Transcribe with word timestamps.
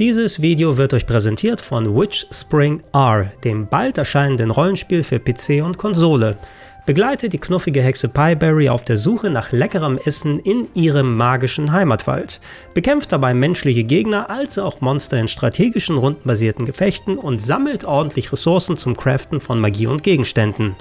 Dieses 0.00 0.42
Video 0.42 0.76
wird 0.76 0.92
euch 0.92 1.06
präsentiert 1.06 1.60
von 1.60 1.96
Witch 1.96 2.26
Spring 2.32 2.82
R, 2.92 3.30
dem 3.44 3.68
bald 3.68 3.96
erscheinenden 3.96 4.50
Rollenspiel 4.50 5.04
für 5.04 5.20
PC 5.20 5.64
und 5.64 5.78
Konsole. 5.78 6.36
Begleitet 6.84 7.32
die 7.32 7.38
knuffige 7.38 7.80
Hexe 7.80 8.08
Pieberry 8.08 8.68
auf 8.68 8.84
der 8.84 8.96
Suche 8.96 9.30
nach 9.30 9.52
leckerem 9.52 9.96
Essen 10.04 10.40
in 10.40 10.66
ihrem 10.74 11.16
magischen 11.16 11.70
Heimatwald, 11.70 12.40
bekämpft 12.74 13.12
dabei 13.12 13.34
menschliche 13.34 13.84
Gegner 13.84 14.30
als 14.30 14.58
auch 14.58 14.80
Monster 14.80 15.16
in 15.20 15.28
strategischen 15.28 15.96
rundenbasierten 15.96 16.66
Gefechten 16.66 17.16
und 17.16 17.40
sammelt 17.40 17.84
ordentlich 17.84 18.32
Ressourcen 18.32 18.76
zum 18.76 18.96
Craften 18.96 19.40
von 19.40 19.60
Magie 19.60 19.86
und 19.86 20.02
Gegenständen. 20.02 20.74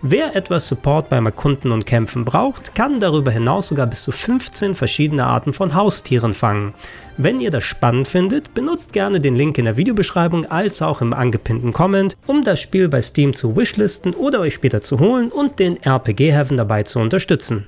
Wer 0.00 0.36
etwas 0.36 0.68
Support 0.68 1.08
beim 1.08 1.26
Erkunden 1.26 1.72
und 1.72 1.84
Kämpfen 1.84 2.24
braucht, 2.24 2.76
kann 2.76 3.00
darüber 3.00 3.32
hinaus 3.32 3.66
sogar 3.66 3.88
bis 3.88 4.04
zu 4.04 4.12
15 4.12 4.76
verschiedene 4.76 5.26
Arten 5.26 5.52
von 5.52 5.74
Haustieren 5.74 6.34
fangen. 6.34 6.72
Wenn 7.16 7.40
ihr 7.40 7.50
das 7.50 7.64
spannend 7.64 8.06
findet, 8.06 8.54
benutzt 8.54 8.92
gerne 8.92 9.20
den 9.20 9.34
Link 9.34 9.58
in 9.58 9.64
der 9.64 9.76
Videobeschreibung 9.76 10.46
als 10.46 10.82
auch 10.82 11.00
im 11.00 11.12
angepinnten 11.12 11.72
Comment, 11.72 12.16
um 12.28 12.44
das 12.44 12.60
Spiel 12.60 12.88
bei 12.88 13.02
Steam 13.02 13.34
zu 13.34 13.56
wishlisten 13.56 14.14
oder 14.14 14.38
euch 14.38 14.54
später 14.54 14.82
zu 14.82 15.00
holen 15.00 15.32
und 15.32 15.58
den 15.58 15.82
RPG 15.82 16.30
Heaven 16.30 16.56
dabei 16.56 16.84
zu 16.84 17.00
unterstützen. 17.00 17.66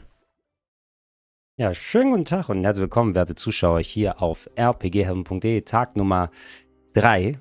Ja, 1.56 1.74
schönen 1.74 2.12
guten 2.12 2.24
Tag 2.26 2.48
und 2.48 2.62
herzlich 2.62 2.82
willkommen, 2.82 3.16
werte 3.16 3.34
Zuschauer, 3.34 3.80
hier 3.80 4.22
auf 4.22 4.48
rpgheaven.de, 4.56 5.62
Tag 5.62 5.96
Nummer 5.96 6.30
3 6.94 7.40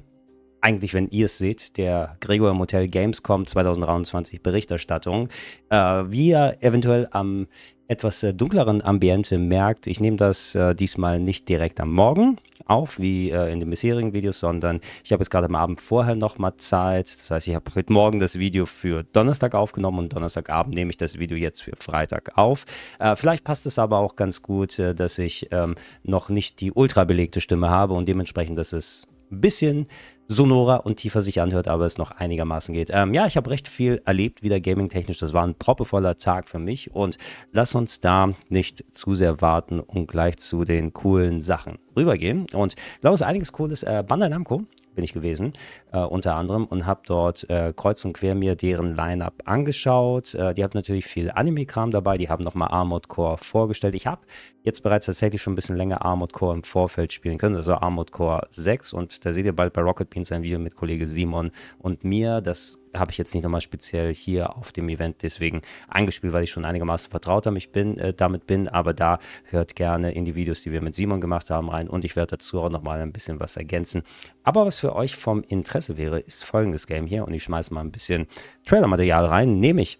eigentlich, 0.61 0.93
wenn 0.93 1.09
ihr 1.09 1.25
es 1.25 1.37
seht, 1.37 1.77
der 1.77 2.17
Gregor 2.19 2.51
im 2.51 2.59
Hotel 2.59 2.87
Gamescom 2.87 3.45
2023 3.47 4.41
Berichterstattung. 4.41 5.29
Äh, 5.69 5.75
wie 5.77 6.29
ihr 6.29 6.57
eventuell 6.61 7.07
am 7.11 7.47
etwas 7.87 8.21
äh, 8.23 8.33
dunkleren 8.33 8.83
Ambiente 8.83 9.37
merkt, 9.37 9.87
ich 9.87 9.99
nehme 9.99 10.17
das 10.17 10.53
äh, 10.53 10.75
diesmal 10.75 11.19
nicht 11.19 11.49
direkt 11.49 11.79
am 11.79 11.91
Morgen 11.91 12.37
auf, 12.65 12.99
wie 12.99 13.31
äh, 13.31 13.51
in 13.51 13.59
den 13.59 13.69
bisherigen 13.69 14.13
Videos, 14.13 14.39
sondern 14.39 14.79
ich 15.03 15.11
habe 15.11 15.21
jetzt 15.21 15.31
gerade 15.31 15.47
am 15.47 15.55
Abend 15.55 15.81
vorher 15.81 16.15
nochmal 16.15 16.55
Zeit. 16.57 17.07
Das 17.07 17.31
heißt, 17.31 17.47
ich 17.47 17.55
habe 17.55 17.73
heute 17.73 17.91
Morgen 17.91 18.19
das 18.19 18.37
Video 18.37 18.67
für 18.67 19.03
Donnerstag 19.03 19.55
aufgenommen 19.55 19.97
und 19.99 20.13
Donnerstagabend 20.13 20.75
nehme 20.75 20.91
ich 20.91 20.97
das 20.97 21.17
Video 21.17 21.35
jetzt 21.35 21.63
für 21.63 21.73
Freitag 21.79 22.37
auf. 22.37 22.65
Äh, 22.99 23.15
vielleicht 23.15 23.43
passt 23.43 23.65
es 23.65 23.79
aber 23.79 23.97
auch 23.97 24.15
ganz 24.15 24.43
gut, 24.43 24.77
äh, 24.77 24.93
dass 24.93 25.17
ich 25.17 25.47
ähm, 25.51 25.75
noch 26.03 26.29
nicht 26.29 26.61
die 26.61 26.71
ultra 26.71 27.05
belegte 27.05 27.41
Stimme 27.41 27.71
habe 27.71 27.95
und 27.95 28.07
dementsprechend, 28.07 28.59
dass 28.59 28.71
es 28.71 29.07
ein 29.31 29.41
bisschen 29.41 29.87
sonorer 30.29 30.85
und 30.85 30.97
tiefer 30.97 31.21
sich 31.21 31.41
anhört, 31.41 31.67
aber 31.67 31.85
es 31.85 31.97
noch 31.97 32.11
einigermaßen 32.11 32.73
geht. 32.73 32.91
Ähm, 32.93 33.13
ja, 33.13 33.25
ich 33.25 33.35
habe 33.35 33.49
recht 33.49 33.67
viel 33.67 34.01
erlebt, 34.05 34.43
wieder 34.43 34.61
gaming-technisch. 34.61 35.17
Das 35.17 35.33
war 35.33 35.43
ein 35.43 35.55
proppevoller 35.55 36.17
Tag 36.17 36.47
für 36.47 36.59
mich 36.59 36.93
und 36.93 37.17
lass 37.51 37.75
uns 37.75 37.99
da 37.99 38.33
nicht 38.47 38.85
zu 38.95 39.15
sehr 39.15 39.41
warten 39.41 39.79
und 39.79 40.07
gleich 40.07 40.37
zu 40.37 40.63
den 40.63 40.93
coolen 40.93 41.41
Sachen 41.41 41.79
rübergehen. 41.97 42.45
Und 42.53 42.75
ich 42.75 43.01
glaube, 43.01 43.15
es 43.15 43.21
ist 43.21 43.27
einiges 43.27 43.51
Cooles. 43.51 43.83
Äh, 43.83 44.03
Bandai 44.07 44.29
Namco 44.29 44.63
bin 44.95 45.03
ich 45.03 45.13
gewesen, 45.13 45.53
äh, 45.91 45.99
unter 45.99 46.35
anderem, 46.35 46.65
und 46.65 46.85
habe 46.85 47.01
dort 47.05 47.49
äh, 47.49 47.73
kreuz 47.75 48.03
und 48.05 48.13
quer 48.13 48.35
mir 48.35 48.55
deren 48.55 48.95
Line-Up 48.95 49.43
angeschaut. 49.45 50.33
Äh, 50.35 50.53
die 50.53 50.63
haben 50.63 50.71
natürlich 50.73 51.05
viel 51.05 51.31
Anime-Kram 51.31 51.91
dabei, 51.91 52.17
die 52.17 52.29
haben 52.29 52.43
nochmal 52.43 52.69
Armored 52.69 53.07
Core 53.07 53.37
vorgestellt. 53.37 53.95
Ich 53.95 54.07
habe 54.07 54.21
jetzt 54.63 54.83
bereits 54.83 55.05
tatsächlich 55.05 55.41
schon 55.41 55.53
ein 55.53 55.55
bisschen 55.55 55.77
länger 55.77 56.05
Armored 56.05 56.33
Core 56.33 56.55
im 56.55 56.63
Vorfeld 56.63 57.13
spielen 57.13 57.37
können, 57.37 57.55
also 57.55 57.73
Armored 57.73 58.11
Core 58.11 58.47
6 58.49 58.93
und 58.93 59.25
da 59.25 59.33
seht 59.33 59.45
ihr 59.45 59.55
bald 59.55 59.73
bei 59.73 59.81
Rocket 59.81 60.09
Beans 60.09 60.31
ein 60.31 60.43
Video 60.43 60.59
mit 60.59 60.75
Kollege 60.75 61.07
Simon 61.07 61.51
und 61.79 62.03
mir. 62.03 62.41
Das 62.41 62.79
habe 62.95 63.11
ich 63.11 63.17
jetzt 63.17 63.33
nicht 63.33 63.43
nochmal 63.43 63.61
speziell 63.61 64.13
hier 64.13 64.57
auf 64.57 64.71
dem 64.71 64.89
Event 64.89 65.21
deswegen 65.23 65.61
eingespielt, 65.87 66.33
weil 66.33 66.43
ich 66.43 66.49
schon 66.49 66.65
einigermaßen 66.65 67.09
vertraut 67.09 67.45
damit 67.45 67.71
bin, 67.71 67.97
äh, 67.97 68.13
damit 68.13 68.47
bin. 68.47 68.67
Aber 68.67 68.93
da 68.93 69.19
hört 69.45 69.75
gerne 69.75 70.11
in 70.11 70.25
die 70.25 70.35
Videos, 70.35 70.61
die 70.61 70.71
wir 70.71 70.81
mit 70.81 70.95
Simon 70.95 71.21
gemacht 71.21 71.49
haben, 71.49 71.69
rein 71.69 71.89
und 71.89 72.05
ich 72.05 72.15
werde 72.15 72.37
dazu 72.37 72.61
auch 72.61 72.69
nochmal 72.69 73.01
ein 73.01 73.11
bisschen 73.11 73.39
was 73.39 73.57
ergänzen. 73.57 74.03
Aber 74.43 74.65
was 74.65 74.79
für 74.79 74.95
euch 74.95 75.15
vom 75.15 75.43
Interesse 75.43 75.97
wäre, 75.97 76.19
ist 76.19 76.43
folgendes 76.43 76.87
Game 76.87 77.05
hier 77.05 77.25
und 77.25 77.33
ich 77.33 77.43
schmeiße 77.43 77.73
mal 77.73 77.81
ein 77.81 77.91
bisschen 77.91 78.27
Trailer-Material 78.65 79.25
rein, 79.25 79.59
nämlich 79.59 79.97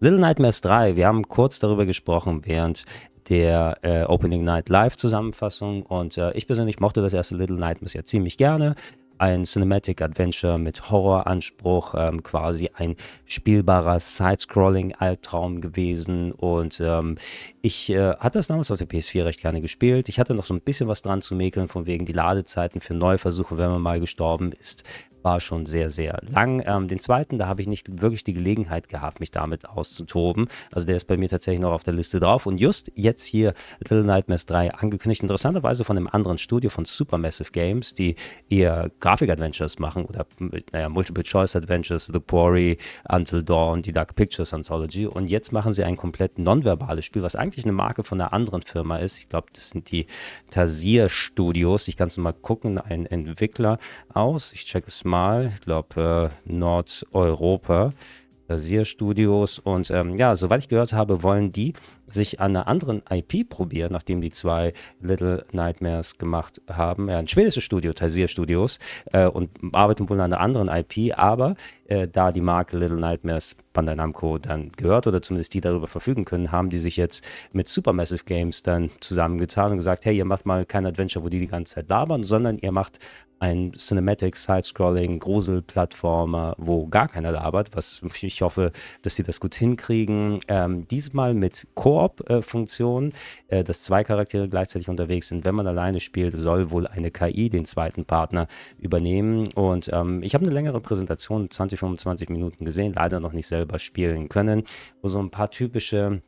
Little 0.00 0.18
Nightmares 0.18 0.60
3. 0.62 0.96
Wir 0.96 1.06
haben 1.06 1.28
kurz 1.28 1.60
darüber 1.60 1.86
gesprochen, 1.86 2.42
während 2.44 2.84
der 3.28 3.78
äh, 3.82 4.02
Opening 4.04 4.42
Night 4.44 4.68
Live 4.68 4.96
Zusammenfassung 4.96 5.84
und 5.84 6.18
äh, 6.18 6.32
ich 6.32 6.46
persönlich 6.46 6.80
mochte 6.80 7.02
das 7.02 7.12
erste 7.12 7.36
Little 7.36 7.56
Nightmares 7.56 7.94
ja 7.94 8.04
ziemlich 8.04 8.36
gerne 8.36 8.74
ein 9.22 9.44
Cinematic 9.44 10.02
Adventure 10.02 10.58
mit 10.58 10.90
Horroranspruch, 10.90 11.94
ähm, 11.96 12.24
quasi 12.24 12.70
ein 12.74 12.96
spielbarer 13.24 14.00
Side-Scrolling-Albtraum 14.00 15.60
gewesen. 15.60 16.32
Und 16.32 16.80
ähm, 16.80 17.18
ich 17.60 17.88
äh, 17.90 18.16
hatte 18.16 18.40
das 18.40 18.48
damals 18.48 18.72
auf 18.72 18.78
der 18.78 18.88
PS4 18.88 19.24
recht 19.24 19.40
gerne 19.40 19.60
gespielt. 19.60 20.08
Ich 20.08 20.18
hatte 20.18 20.34
noch 20.34 20.42
so 20.42 20.54
ein 20.54 20.60
bisschen 20.60 20.88
was 20.88 21.02
dran 21.02 21.22
zu 21.22 21.36
mäkeln, 21.36 21.68
von 21.68 21.86
wegen 21.86 22.04
die 22.04 22.12
Ladezeiten 22.12 22.80
für 22.80 22.94
Neuversuche, 22.94 23.56
wenn 23.56 23.70
man 23.70 23.80
mal 23.80 24.00
gestorben 24.00 24.50
ist, 24.50 24.82
war 25.22 25.40
schon 25.40 25.66
sehr, 25.66 25.90
sehr 25.90 26.20
lang. 26.28 26.62
Ähm, 26.66 26.88
den 26.88 27.00
zweiten, 27.00 27.38
da 27.38 27.46
habe 27.46 27.60
ich 27.60 27.68
nicht 27.68 28.00
wirklich 28.00 28.24
die 28.24 28.34
Gelegenheit 28.34 28.88
gehabt, 28.88 29.20
mich 29.20 29.30
damit 29.30 29.68
auszutoben. 29.68 30.48
Also 30.70 30.86
der 30.86 30.96
ist 30.96 31.06
bei 31.06 31.16
mir 31.16 31.28
tatsächlich 31.28 31.60
noch 31.60 31.72
auf 31.72 31.84
der 31.84 31.94
Liste 31.94 32.20
drauf. 32.20 32.46
Und 32.46 32.58
just 32.58 32.90
jetzt 32.94 33.24
hier 33.24 33.54
Little 33.80 34.04
Nightmares 34.04 34.46
3 34.46 34.74
angekündigt, 34.74 35.22
interessanterweise 35.22 35.84
von 35.84 35.96
einem 35.96 36.08
anderen 36.08 36.38
Studio, 36.38 36.70
von 36.70 36.84
Supermassive 36.84 37.52
Games, 37.52 37.94
die 37.94 38.16
eher 38.48 38.90
Grafik-Adventures 39.00 39.78
machen 39.78 40.04
oder, 40.06 40.26
naja, 40.72 40.88
Multiple-Choice-Adventures, 40.88 42.06
The 42.06 42.20
Quarry, 42.20 42.78
Until 43.08 43.42
Dawn, 43.42 43.82
die 43.82 43.92
Dark 43.92 44.14
Pictures 44.14 44.52
Anthology. 44.52 45.06
Und 45.06 45.28
jetzt 45.28 45.52
machen 45.52 45.72
sie 45.72 45.84
ein 45.84 45.96
komplett 45.96 46.38
nonverbales 46.38 47.04
Spiel, 47.04 47.22
was 47.22 47.36
eigentlich 47.36 47.64
eine 47.64 47.72
Marke 47.72 48.04
von 48.04 48.20
einer 48.20 48.32
anderen 48.32 48.62
Firma 48.62 48.96
ist. 48.98 49.18
Ich 49.18 49.28
glaube, 49.28 49.48
das 49.52 49.68
sind 49.70 49.90
die 49.90 50.06
Tasier 50.50 51.08
Studios. 51.08 51.88
Ich 51.88 51.96
kann 51.96 52.08
es 52.08 52.16
mal 52.16 52.32
gucken, 52.32 52.78
ein 52.78 53.06
Entwickler 53.06 53.78
aus. 54.12 54.52
Ich 54.52 54.64
check 54.64 54.84
es 54.86 55.04
mal 55.04 55.11
mal, 55.12 55.46
ich 55.46 55.60
glaube 55.60 56.30
äh, 56.46 56.50
Nordeuropa, 56.50 57.92
Studios 58.82 59.58
und 59.58 59.90
ähm, 59.90 60.16
ja, 60.16 60.36
soweit 60.36 60.62
ich 60.62 60.68
gehört 60.68 60.92
habe, 60.92 61.22
wollen 61.22 61.52
die 61.52 61.72
sich 62.14 62.40
an 62.40 62.54
einer 62.54 62.66
anderen 62.66 63.02
IP 63.10 63.48
probieren, 63.48 63.92
nachdem 63.92 64.20
die 64.20 64.30
zwei 64.30 64.74
Little 65.00 65.46
Nightmares 65.52 66.18
gemacht 66.18 66.60
haben. 66.68 67.08
Ja, 67.08 67.18
ein 67.18 67.28
schwedisches 67.28 67.64
Studio, 67.64 67.92
Taisir 67.94 68.28
Studios, 68.28 68.78
äh, 69.12 69.26
und 69.26 69.50
arbeiten 69.72 70.08
wohl 70.08 70.20
an 70.20 70.32
einer 70.32 70.40
anderen 70.40 70.68
IP, 70.68 71.16
aber 71.18 71.54
äh, 71.86 72.08
da 72.08 72.32
die 72.32 72.42
Marke 72.42 72.76
Little 72.76 72.98
Nightmares 72.98 73.56
Bandai 73.72 73.94
Namco 73.94 74.36
dann 74.36 74.72
gehört 74.72 75.06
oder 75.06 75.22
zumindest 75.22 75.54
die 75.54 75.62
darüber 75.62 75.86
verfügen 75.86 76.26
können, 76.26 76.52
haben 76.52 76.68
die 76.68 76.78
sich 76.78 76.98
jetzt 76.98 77.24
mit 77.52 77.68
Supermassive 77.68 78.24
Games 78.24 78.62
dann 78.62 78.90
zusammengetan 79.00 79.72
und 79.72 79.78
gesagt, 79.78 80.04
hey, 80.04 80.16
ihr 80.16 80.26
macht 80.26 80.44
mal 80.44 80.66
kein 80.66 80.84
Adventure, 80.84 81.24
wo 81.24 81.30
die 81.30 81.40
die 81.40 81.46
ganze 81.46 81.76
Zeit 81.76 81.88
labern, 81.88 82.24
sondern 82.24 82.58
ihr 82.58 82.72
macht 82.72 82.98
ein 83.42 83.72
Cinematic 83.72 84.36
Side-Scrolling 84.36 85.18
Grusel-Plattformer, 85.18 86.54
wo 86.58 86.86
gar 86.86 87.08
keiner 87.08 87.32
labert, 87.32 87.74
was 87.74 88.00
ich 88.20 88.40
hoffe, 88.40 88.70
dass 89.02 89.16
sie 89.16 89.24
das 89.24 89.40
gut 89.40 89.56
hinkriegen. 89.56 90.38
Ähm, 90.46 90.86
diesmal 90.86 91.34
mit 91.34 91.66
Koop-Funktion, 91.74 93.12
äh, 93.48 93.64
dass 93.64 93.82
zwei 93.82 94.04
Charaktere 94.04 94.46
gleichzeitig 94.46 94.88
unterwegs 94.88 95.26
sind. 95.26 95.44
Wenn 95.44 95.56
man 95.56 95.66
alleine 95.66 95.98
spielt, 95.98 96.40
soll 96.40 96.70
wohl 96.70 96.86
eine 96.86 97.10
KI 97.10 97.50
den 97.50 97.64
zweiten 97.64 98.04
Partner 98.04 98.46
übernehmen. 98.78 99.48
Und 99.54 99.90
ähm, 99.92 100.22
ich 100.22 100.34
habe 100.34 100.44
eine 100.44 100.54
längere 100.54 100.80
Präsentation, 100.80 101.50
20, 101.50 101.80
25 101.80 102.28
Minuten 102.28 102.64
gesehen, 102.64 102.92
leider 102.92 103.18
noch 103.18 103.32
nicht 103.32 103.48
selber 103.48 103.80
spielen 103.80 104.28
können, 104.28 104.62
wo 105.02 105.08
so 105.08 105.18
ein 105.18 105.30
paar 105.30 105.50
typische 105.50 106.22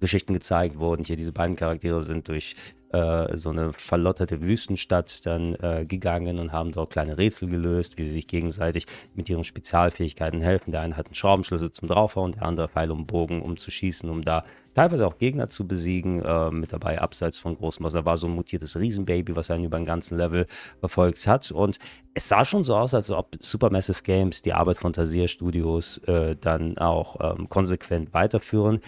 Geschichten 0.00 0.34
gezeigt 0.34 0.78
wurden. 0.78 1.04
Hier 1.04 1.16
diese 1.16 1.32
beiden 1.32 1.56
Charaktere 1.56 2.02
sind 2.02 2.28
durch 2.28 2.54
äh, 2.90 3.36
so 3.36 3.50
eine 3.50 3.72
verlotterte 3.72 4.40
Wüstenstadt 4.42 5.26
dann 5.26 5.54
äh, 5.56 5.84
gegangen 5.86 6.38
und 6.38 6.52
haben 6.52 6.72
dort 6.72 6.92
kleine 6.92 7.18
Rätsel 7.18 7.48
gelöst, 7.48 7.98
wie 7.98 8.04
sie 8.04 8.12
sich 8.12 8.26
gegenseitig 8.26 8.86
mit 9.14 9.28
ihren 9.28 9.44
Spezialfähigkeiten 9.44 10.40
helfen. 10.40 10.70
Der 10.70 10.82
eine 10.82 10.96
hat 10.96 11.06
einen 11.06 11.14
Schraubenschlüssel 11.14 11.72
zum 11.72 11.88
Draufhauen, 11.88 12.32
der 12.32 12.44
andere 12.44 12.68
Pfeil 12.68 12.90
um 12.90 13.06
Bogen, 13.06 13.42
um 13.42 13.56
zu 13.56 13.70
schießen, 13.70 14.08
um 14.08 14.24
da 14.24 14.44
teilweise 14.74 15.06
auch 15.06 15.18
Gegner 15.18 15.48
zu 15.48 15.66
besiegen. 15.66 16.22
Äh, 16.22 16.50
mit 16.50 16.72
dabei 16.72 17.00
abseits 17.00 17.38
von 17.38 17.56
Großmaus. 17.56 17.92
Da 17.92 18.04
war 18.04 18.16
so 18.16 18.28
ein 18.28 18.34
mutiertes 18.34 18.76
Riesenbaby, 18.78 19.34
was 19.34 19.50
einen 19.50 19.64
über 19.64 19.78
den 19.78 19.86
ganzen 19.86 20.16
Level 20.16 20.46
verfolgt 20.80 21.26
hat. 21.26 21.50
Und 21.50 21.78
es 22.14 22.28
sah 22.28 22.44
schon 22.44 22.62
so 22.62 22.76
aus, 22.76 22.94
als 22.94 23.10
ob 23.10 23.36
Supermassive 23.40 24.02
Games 24.02 24.42
die 24.42 24.52
Arbeit 24.52 24.78
von 24.78 24.92
Tasier 24.92 25.28
Studios 25.28 25.98
äh, 26.06 26.36
dann 26.36 26.78
auch 26.78 27.16
ähm, 27.20 27.48
konsequent 27.48 28.14
weiterführen 28.14 28.80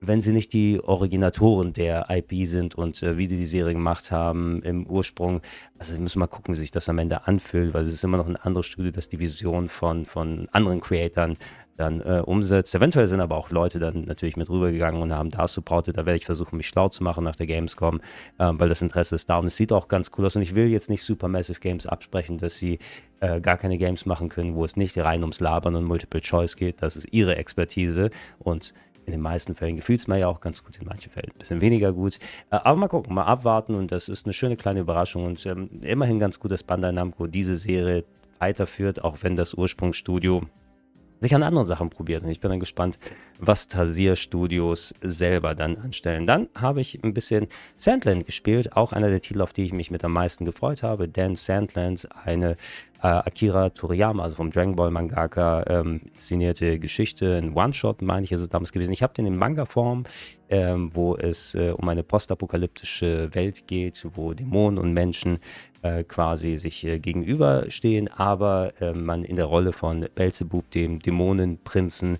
wenn 0.00 0.20
sie 0.20 0.32
nicht 0.32 0.52
die 0.52 0.80
Originatoren 0.82 1.72
der 1.72 2.06
IP 2.10 2.46
sind 2.46 2.74
und 2.74 3.02
äh, 3.02 3.18
wie 3.18 3.26
sie 3.26 3.36
die 3.36 3.46
Serie 3.46 3.72
gemacht 3.72 4.10
haben 4.10 4.62
im 4.62 4.86
Ursprung. 4.86 5.40
Also 5.78 5.94
wir 5.94 6.00
müssen 6.00 6.18
mal 6.18 6.26
gucken, 6.26 6.54
wie 6.54 6.58
sich 6.58 6.70
das 6.70 6.88
am 6.88 6.98
Ende 6.98 7.26
anfühlt, 7.26 7.74
weil 7.74 7.84
es 7.84 7.94
ist 7.94 8.04
immer 8.04 8.18
noch 8.18 8.26
ein 8.26 8.36
anderes 8.36 8.66
Studio, 8.66 8.90
das 8.90 9.08
die 9.08 9.18
Vision 9.18 9.68
von, 9.68 10.04
von 10.06 10.48
anderen 10.52 10.80
Creatoren 10.80 11.36
dann 11.76 12.00
äh, 12.00 12.22
umsetzt. 12.24 12.74
Eventuell 12.74 13.06
sind 13.06 13.20
aber 13.20 13.36
auch 13.36 13.50
Leute 13.50 13.78
dann 13.78 14.04
natürlich 14.04 14.36
mit 14.36 14.48
rübergegangen 14.48 15.00
und 15.02 15.12
haben 15.12 15.30
da 15.30 15.46
supportet. 15.46 15.96
Da 15.96 16.06
werde 16.06 16.16
ich 16.16 16.26
versuchen, 16.26 16.56
mich 16.56 16.68
schlau 16.68 16.88
zu 16.88 17.02
machen 17.02 17.24
nach 17.24 17.36
der 17.36 17.46
Gamescom, 17.46 18.00
äh, 18.38 18.50
weil 18.52 18.68
das 18.68 18.82
Interesse 18.82 19.14
ist 19.14 19.28
da 19.28 19.38
und 19.38 19.46
es 19.46 19.56
sieht 19.56 19.72
auch 19.72 19.88
ganz 19.88 20.10
cool 20.16 20.26
aus. 20.26 20.36
Und 20.36 20.42
ich 20.42 20.54
will 20.54 20.68
jetzt 20.68 20.88
nicht 20.88 21.02
Supermassive 21.02 21.60
Games 21.60 21.86
absprechen, 21.86 22.38
dass 22.38 22.56
sie 22.56 22.78
äh, 23.20 23.40
gar 23.40 23.58
keine 23.58 23.78
Games 23.78 24.06
machen 24.06 24.28
können, 24.28 24.54
wo 24.54 24.64
es 24.64 24.76
nicht 24.76 24.96
rein 24.98 25.22
ums 25.22 25.40
Labern 25.40 25.74
und 25.76 25.84
Multiple 25.84 26.20
Choice 26.20 26.56
geht. 26.56 26.82
Das 26.82 26.96
ist 26.96 27.08
ihre 27.12 27.36
Expertise 27.36 28.10
und 28.38 28.72
In 29.06 29.12
den 29.12 29.20
meisten 29.20 29.54
Fällen 29.54 29.76
gefiel 29.76 29.94
es 29.94 30.08
mir 30.08 30.18
ja 30.18 30.28
auch 30.28 30.40
ganz 30.40 30.64
gut, 30.64 30.76
in 30.78 30.86
manchen 30.86 31.10
Fällen 31.10 31.30
ein 31.32 31.38
bisschen 31.38 31.60
weniger 31.60 31.92
gut. 31.92 32.18
Äh, 32.50 32.56
aber 32.56 32.76
mal 32.76 32.88
gucken, 32.88 33.14
mal 33.14 33.24
abwarten 33.24 33.74
und 33.74 33.92
das 33.92 34.08
ist 34.08 34.26
eine 34.26 34.32
schöne 34.32 34.56
kleine 34.56 34.80
Überraschung 34.80 35.24
und 35.24 35.46
ähm, 35.46 35.80
immerhin 35.82 36.18
ganz 36.18 36.40
gut, 36.40 36.50
dass 36.50 36.64
Bandai 36.64 36.92
Namco 36.92 37.26
diese 37.26 37.56
Serie 37.56 38.04
weiterführt, 38.38 39.04
auch 39.04 39.18
wenn 39.22 39.36
das 39.36 39.54
Ursprungsstudio 39.54 40.42
sich 41.20 41.34
an 41.34 41.42
anderen 41.42 41.66
Sachen 41.66 41.88
probiert. 41.88 42.24
Und 42.24 42.30
ich 42.30 42.40
bin 42.40 42.50
dann 42.50 42.60
gespannt, 42.60 42.98
was 43.38 43.68
Tasier 43.68 44.16
Studios 44.16 44.94
selber 45.00 45.54
dann 45.54 45.76
anstellen. 45.76 46.26
Dann 46.26 46.48
habe 46.54 46.80
ich 46.80 47.02
ein 47.02 47.14
bisschen 47.14 47.48
Sandland 47.76 48.26
gespielt, 48.26 48.76
auch 48.76 48.92
einer 48.92 49.08
der 49.08 49.20
Titel, 49.20 49.40
auf 49.40 49.52
die 49.52 49.64
ich 49.64 49.72
mich 49.72 49.90
mit 49.90 50.04
am 50.04 50.12
meisten 50.12 50.44
gefreut 50.44 50.82
habe. 50.82 51.08
Dan 51.08 51.36
Sandland, 51.36 52.08
eine 52.24 52.56
äh, 53.02 53.08
Akira 53.08 53.70
Toriyama, 53.70 54.22
also 54.22 54.36
vom 54.36 54.50
Dragon 54.50 54.76
Ball 54.76 54.90
Mangaka, 54.90 55.64
ähm, 55.68 56.00
inszenierte 56.12 56.78
Geschichte, 56.78 57.36
ein 57.36 57.54
One-Shot, 57.54 58.02
meine 58.02 58.24
ich, 58.24 58.32
ist 58.32 58.40
es 58.40 58.48
damals 58.48 58.72
gewesen. 58.72 58.92
Ich 58.92 59.02
habe 59.02 59.14
den 59.14 59.26
in 59.26 59.36
Manga-Form, 59.36 60.04
ähm, 60.48 60.90
wo 60.94 61.16
es 61.16 61.54
äh, 61.54 61.72
um 61.76 61.88
eine 61.88 62.02
postapokalyptische 62.02 63.34
Welt 63.34 63.66
geht, 63.66 64.06
wo 64.14 64.32
Dämonen 64.32 64.78
und 64.78 64.92
Menschen 64.92 65.38
äh, 65.86 66.04
quasi 66.04 66.56
sich 66.56 66.84
äh, 66.84 66.98
gegenüberstehen, 66.98 68.08
aber 68.08 68.72
äh, 68.80 68.92
man 68.92 69.24
in 69.24 69.36
der 69.36 69.44
Rolle 69.44 69.72
von 69.72 70.08
Belzebub, 70.14 70.70
dem 70.70 70.98
Dämonenprinzen, 71.00 72.18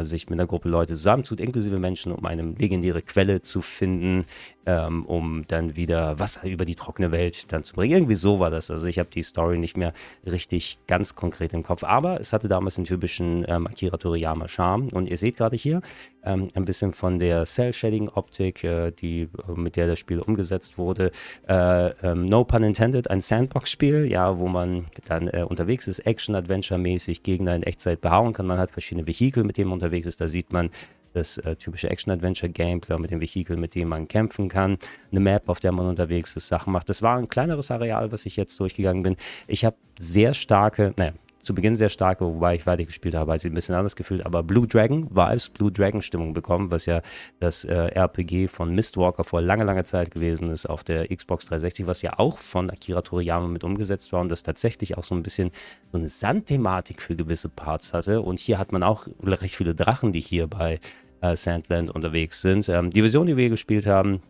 sich 0.00 0.30
mit 0.30 0.38
einer 0.38 0.46
Gruppe 0.54 0.68
Leute 0.68 0.94
zusammentut, 0.94 1.40
inklusive 1.40 1.80
Menschen, 1.80 2.12
um 2.12 2.24
eine 2.24 2.42
legendäre 2.42 3.02
Quelle 3.02 3.42
zu 3.42 3.60
finden, 3.60 4.24
ähm, 4.66 5.04
um 5.04 5.44
dann 5.48 5.74
wieder 5.74 6.20
Wasser 6.20 6.44
über 6.44 6.64
die 6.64 6.76
trockene 6.76 7.10
Welt 7.10 7.52
dann 7.52 7.64
zu 7.64 7.74
bringen. 7.74 7.92
Irgendwie 7.92 8.14
so 8.14 8.38
war 8.38 8.50
das. 8.50 8.70
Also 8.70 8.86
ich 8.86 9.00
habe 9.00 9.08
die 9.12 9.24
Story 9.24 9.58
nicht 9.58 9.76
mehr 9.76 9.92
richtig 10.24 10.78
ganz 10.86 11.16
konkret 11.16 11.54
im 11.54 11.64
Kopf, 11.64 11.82
aber 11.82 12.20
es 12.20 12.32
hatte 12.32 12.46
damals 12.46 12.76
den 12.76 12.84
typischen 12.84 13.44
ähm, 13.48 13.66
Akira 13.66 13.96
Toriyama 13.96 14.46
Charme 14.46 14.90
und 14.90 15.08
ihr 15.08 15.16
seht 15.16 15.38
gerade 15.38 15.56
hier 15.56 15.82
ähm, 16.24 16.50
ein 16.54 16.64
bisschen 16.64 16.92
von 16.92 17.18
der 17.18 17.44
Cell-Shading-Optik, 17.44 18.64
äh, 18.64 18.90
die, 18.90 19.28
mit 19.54 19.76
der 19.76 19.86
das 19.86 19.98
Spiel 19.98 20.20
umgesetzt 20.20 20.78
wurde. 20.78 21.10
Äh, 21.48 21.90
ähm, 22.02 22.26
no 22.26 22.44
pun 22.44 22.62
intended, 22.62 23.10
ein 23.10 23.20
Sandbox-Spiel, 23.20 24.06
ja, 24.10 24.38
wo 24.38 24.48
man 24.48 24.86
dann 25.06 25.28
äh, 25.28 25.44
unterwegs 25.48 25.86
ist, 25.88 26.00
Action-Adventure-mäßig 26.00 27.22
Gegner 27.22 27.54
in 27.54 27.62
Echtzeit 27.62 28.00
behauen 28.00 28.32
kann. 28.32 28.46
Man 28.46 28.58
hat 28.58 28.70
verschiedene 28.70 29.06
Vehikel, 29.06 29.44
mit 29.44 29.58
denen 29.58 29.68
man 29.70 29.78
unterwegs 29.78 30.06
ist. 30.06 30.20
Da 30.20 30.28
sieht 30.28 30.52
man 30.52 30.70
das 31.14 31.38
äh, 31.38 31.56
typische 31.56 31.88
Action-Adventure-Gameplay 31.88 32.98
mit 32.98 33.10
dem 33.10 33.20
Vehikel, 33.20 33.56
mit 33.56 33.74
dem 33.74 33.88
man 33.88 34.08
kämpfen 34.08 34.48
kann, 34.48 34.78
eine 35.10 35.20
Map, 35.20 35.48
auf 35.48 35.60
der 35.60 35.72
man 35.72 35.86
unterwegs 35.86 36.36
ist, 36.36 36.48
Sachen 36.48 36.72
macht. 36.72 36.88
Das 36.88 37.02
war 37.02 37.16
ein 37.16 37.28
kleineres 37.28 37.70
Areal, 37.70 38.12
was 38.12 38.26
ich 38.26 38.36
jetzt 38.36 38.58
durchgegangen 38.60 39.02
bin. 39.02 39.16
Ich 39.46 39.64
habe 39.64 39.76
sehr 39.98 40.34
starke, 40.34 40.92
naja, 40.96 41.12
zu 41.44 41.54
Beginn 41.54 41.76
sehr 41.76 41.88
starke, 41.88 42.24
wobei 42.24 42.56
ich 42.56 42.66
weiter 42.66 42.84
gespielt 42.84 43.14
habe, 43.14 43.32
als 43.32 43.44
ich 43.44 43.50
ein 43.50 43.54
bisschen 43.54 43.74
anders 43.74 43.96
gefühlt, 43.96 44.24
aber 44.26 44.42
Blue 44.42 44.66
Dragon 44.66 45.08
Vibes, 45.10 45.50
Blue 45.50 45.70
Dragon 45.70 46.02
Stimmung 46.02 46.34
bekommen, 46.34 46.70
was 46.70 46.86
ja 46.86 47.02
das 47.40 47.64
äh, 47.64 47.74
RPG 47.74 48.48
von 48.48 48.74
Mistwalker 48.74 49.24
vor 49.24 49.40
langer, 49.40 49.64
langer 49.64 49.84
Zeit 49.84 50.10
gewesen 50.10 50.50
ist 50.50 50.66
auf 50.66 50.84
der 50.84 51.08
Xbox 51.08 51.46
360, 51.46 51.86
was 51.86 52.02
ja 52.02 52.18
auch 52.18 52.38
von 52.38 52.70
Akira 52.70 53.02
Toriyama 53.02 53.48
mit 53.48 53.64
umgesetzt 53.64 54.12
war 54.12 54.20
und 54.20 54.30
das 54.30 54.42
tatsächlich 54.42 54.96
auch 54.96 55.04
so 55.04 55.14
ein 55.14 55.22
bisschen 55.22 55.50
so 55.92 55.98
eine 55.98 56.08
Sandthematik 56.08 57.02
für 57.02 57.16
gewisse 57.16 57.48
Parts 57.48 57.92
hatte. 57.92 58.22
Und 58.22 58.40
hier 58.40 58.58
hat 58.58 58.72
man 58.72 58.82
auch 58.82 59.06
recht 59.22 59.56
viele 59.56 59.74
Drachen, 59.74 60.12
die 60.12 60.20
hier 60.20 60.46
bei 60.46 60.80
äh, 61.20 61.36
Sandland 61.36 61.90
unterwegs 61.90 62.42
sind. 62.42 62.68
Ähm, 62.68 62.90
die 62.90 63.00
Version, 63.00 63.26
die 63.26 63.36
wir 63.36 63.50
gespielt 63.50 63.86
haben, 63.86 64.22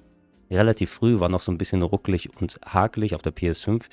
relativ 0.50 0.90
früh, 0.90 1.20
war 1.20 1.28
noch 1.28 1.40
so 1.40 1.52
ein 1.52 1.58
bisschen 1.58 1.82
ruckelig 1.82 2.30
und 2.40 2.58
hakelig 2.64 3.14
auf 3.14 3.22
der 3.22 3.34
PS5 3.34 3.84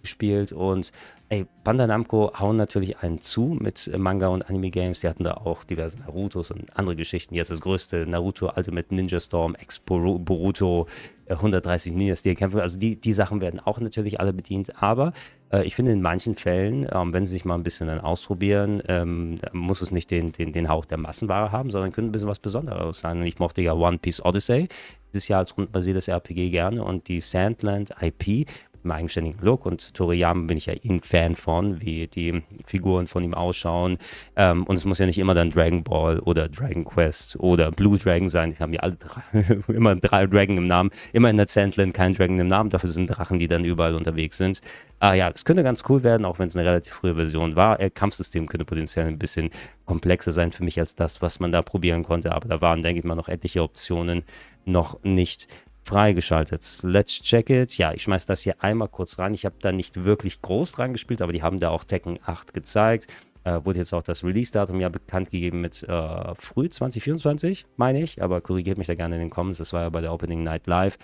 gespielt 0.00 0.52
und 0.52 0.92
ey, 1.28 1.46
Bandai 1.62 1.86
Namco 1.86 2.32
hauen 2.38 2.56
natürlich 2.56 3.00
einen 3.00 3.20
zu 3.20 3.56
mit 3.60 3.90
Manga 3.98 4.28
und 4.28 4.48
Anime 4.48 4.70
Games. 4.70 5.00
Die 5.00 5.08
hatten 5.08 5.24
da 5.24 5.34
auch 5.34 5.64
diverse 5.64 5.98
Narutos 5.98 6.50
und 6.50 6.76
andere 6.76 6.96
Geschichten. 6.96 7.34
Jetzt 7.34 7.50
das 7.50 7.60
größte 7.60 8.06
Naruto 8.06 8.50
Ultimate 8.56 8.94
Ninja 8.94 9.20
Storm, 9.20 9.54
Ex 9.54 9.78
Boruto, 9.78 10.86
130 11.28 11.92
Ninja 11.92 12.16
Steel 12.16 12.34
Kämpfe. 12.34 12.62
Also 12.62 12.78
die, 12.78 12.96
die 12.96 13.12
Sachen 13.12 13.42
werden 13.42 13.60
auch 13.60 13.78
natürlich 13.80 14.20
alle 14.20 14.32
bedient. 14.32 14.82
Aber 14.82 15.12
äh, 15.52 15.64
ich 15.64 15.74
finde 15.74 15.92
in 15.92 16.00
manchen 16.00 16.34
Fällen, 16.34 16.86
ähm, 16.90 17.12
wenn 17.12 17.26
sie 17.26 17.32
sich 17.32 17.44
mal 17.44 17.54
ein 17.54 17.62
bisschen 17.62 17.88
dann 17.88 18.00
ausprobieren, 18.00 18.82
ähm, 18.88 19.38
muss 19.52 19.82
es 19.82 19.90
nicht 19.90 20.10
den, 20.10 20.32
den, 20.32 20.54
den 20.54 20.70
Hauch 20.70 20.86
der 20.86 20.98
Massenware 20.98 21.52
haben, 21.52 21.70
sondern 21.70 21.92
könnte 21.92 22.08
ein 22.08 22.12
bisschen 22.12 22.28
was 22.28 22.38
Besonderes 22.38 23.00
sein. 23.00 23.18
Und 23.18 23.26
ich 23.26 23.38
mochte 23.38 23.60
ja 23.60 23.74
One 23.74 23.98
Piece 23.98 24.24
Odyssey 24.24 24.68
dieses 25.12 25.28
Jahr 25.28 25.40
als 25.40 25.56
rundbasiertes 25.56 26.08
RPG 26.08 26.50
gerne 26.50 26.82
und 26.84 27.08
die 27.08 27.20
Sandland 27.20 27.94
IP 28.00 28.48
im 28.84 28.90
eigenständigen 28.90 29.40
Look 29.42 29.66
und 29.66 29.94
Toriyama 29.94 30.46
bin 30.46 30.56
ich 30.56 30.66
ja 30.66 30.74
ein 30.84 31.00
Fan 31.02 31.34
von, 31.34 31.80
wie 31.80 32.06
die 32.06 32.42
Figuren 32.66 33.06
von 33.06 33.24
ihm 33.24 33.34
ausschauen. 33.34 33.98
Ähm, 34.36 34.64
und 34.64 34.76
es 34.76 34.84
muss 34.84 34.98
ja 34.98 35.06
nicht 35.06 35.18
immer 35.18 35.34
dann 35.34 35.50
Dragon 35.50 35.82
Ball 35.82 36.18
oder 36.20 36.48
Dragon 36.48 36.84
Quest 36.84 37.36
oder 37.40 37.70
Blue 37.70 37.98
Dragon 37.98 38.28
sein. 38.28 38.54
Die 38.54 38.58
haben 38.58 38.72
ja 38.72 38.80
alle 38.80 38.96
drei, 38.96 39.22
immer 39.68 39.96
drei 39.96 40.26
Dragon 40.26 40.56
im 40.56 40.66
Namen. 40.66 40.90
Immer 41.12 41.30
in 41.30 41.36
der 41.36 41.48
Sandland 41.48 41.94
kein 41.94 42.14
Dragon 42.14 42.38
im 42.38 42.48
Namen. 42.48 42.70
Dafür 42.70 42.88
sind 42.88 43.08
Drachen, 43.08 43.38
die 43.38 43.48
dann 43.48 43.64
überall 43.64 43.94
unterwegs 43.94 44.36
sind. 44.36 44.60
Ah 45.00 45.14
ja, 45.14 45.30
es 45.32 45.44
könnte 45.44 45.62
ganz 45.62 45.84
cool 45.88 46.02
werden, 46.02 46.24
auch 46.24 46.38
wenn 46.38 46.48
es 46.48 46.56
eine 46.56 46.66
relativ 46.66 46.92
frühe 46.92 47.14
Version 47.14 47.56
war. 47.56 47.78
Äh, 47.80 47.90
Kampfsystem 47.90 48.48
könnte 48.48 48.64
potenziell 48.64 49.06
ein 49.06 49.18
bisschen 49.18 49.50
komplexer 49.84 50.32
sein 50.32 50.52
für 50.52 50.64
mich 50.64 50.78
als 50.80 50.94
das, 50.94 51.22
was 51.22 51.40
man 51.40 51.52
da 51.52 51.62
probieren 51.62 52.02
konnte. 52.02 52.32
Aber 52.32 52.48
da 52.48 52.60
waren, 52.60 52.82
denke 52.82 52.98
ich 53.00 53.04
mal, 53.04 53.14
noch 53.14 53.28
etliche 53.28 53.62
Optionen 53.62 54.24
noch 54.64 55.02
nicht 55.02 55.48
freigeschaltet. 55.88 56.80
Let's 56.82 57.22
check 57.22 57.48
it. 57.48 57.78
Ja, 57.78 57.94
ich 57.94 58.02
schmeiß 58.02 58.26
das 58.26 58.42
hier 58.42 58.62
einmal 58.62 58.88
kurz 58.88 59.18
rein. 59.18 59.32
Ich 59.32 59.46
habe 59.46 59.56
da 59.60 59.72
nicht 59.72 60.04
wirklich 60.04 60.42
groß 60.42 60.72
dran 60.72 60.92
gespielt, 60.92 61.22
aber 61.22 61.32
die 61.32 61.42
haben 61.42 61.58
da 61.60 61.70
auch 61.70 61.82
Tekken 61.82 62.18
8 62.24 62.52
gezeigt. 62.52 63.06
Äh, 63.44 63.64
wurde 63.64 63.78
jetzt 63.78 63.94
auch 63.94 64.02
das 64.02 64.22
Release-Datum 64.22 64.80
ja 64.80 64.90
bekannt 64.90 65.30
gegeben 65.30 65.62
mit 65.62 65.82
äh, 65.82 66.34
früh 66.34 66.68
2024, 66.68 67.64
meine 67.76 68.02
ich. 68.02 68.22
Aber 68.22 68.42
korrigiert 68.42 68.76
mich 68.76 68.86
da 68.86 68.94
gerne 68.94 69.14
in 69.14 69.22
den 69.22 69.30
Comments. 69.30 69.56
Das 69.56 69.72
war 69.72 69.82
ja 69.82 69.88
bei 69.88 70.02
der 70.02 70.12
Opening 70.12 70.42
Night 70.42 70.66
Live. 70.66 70.98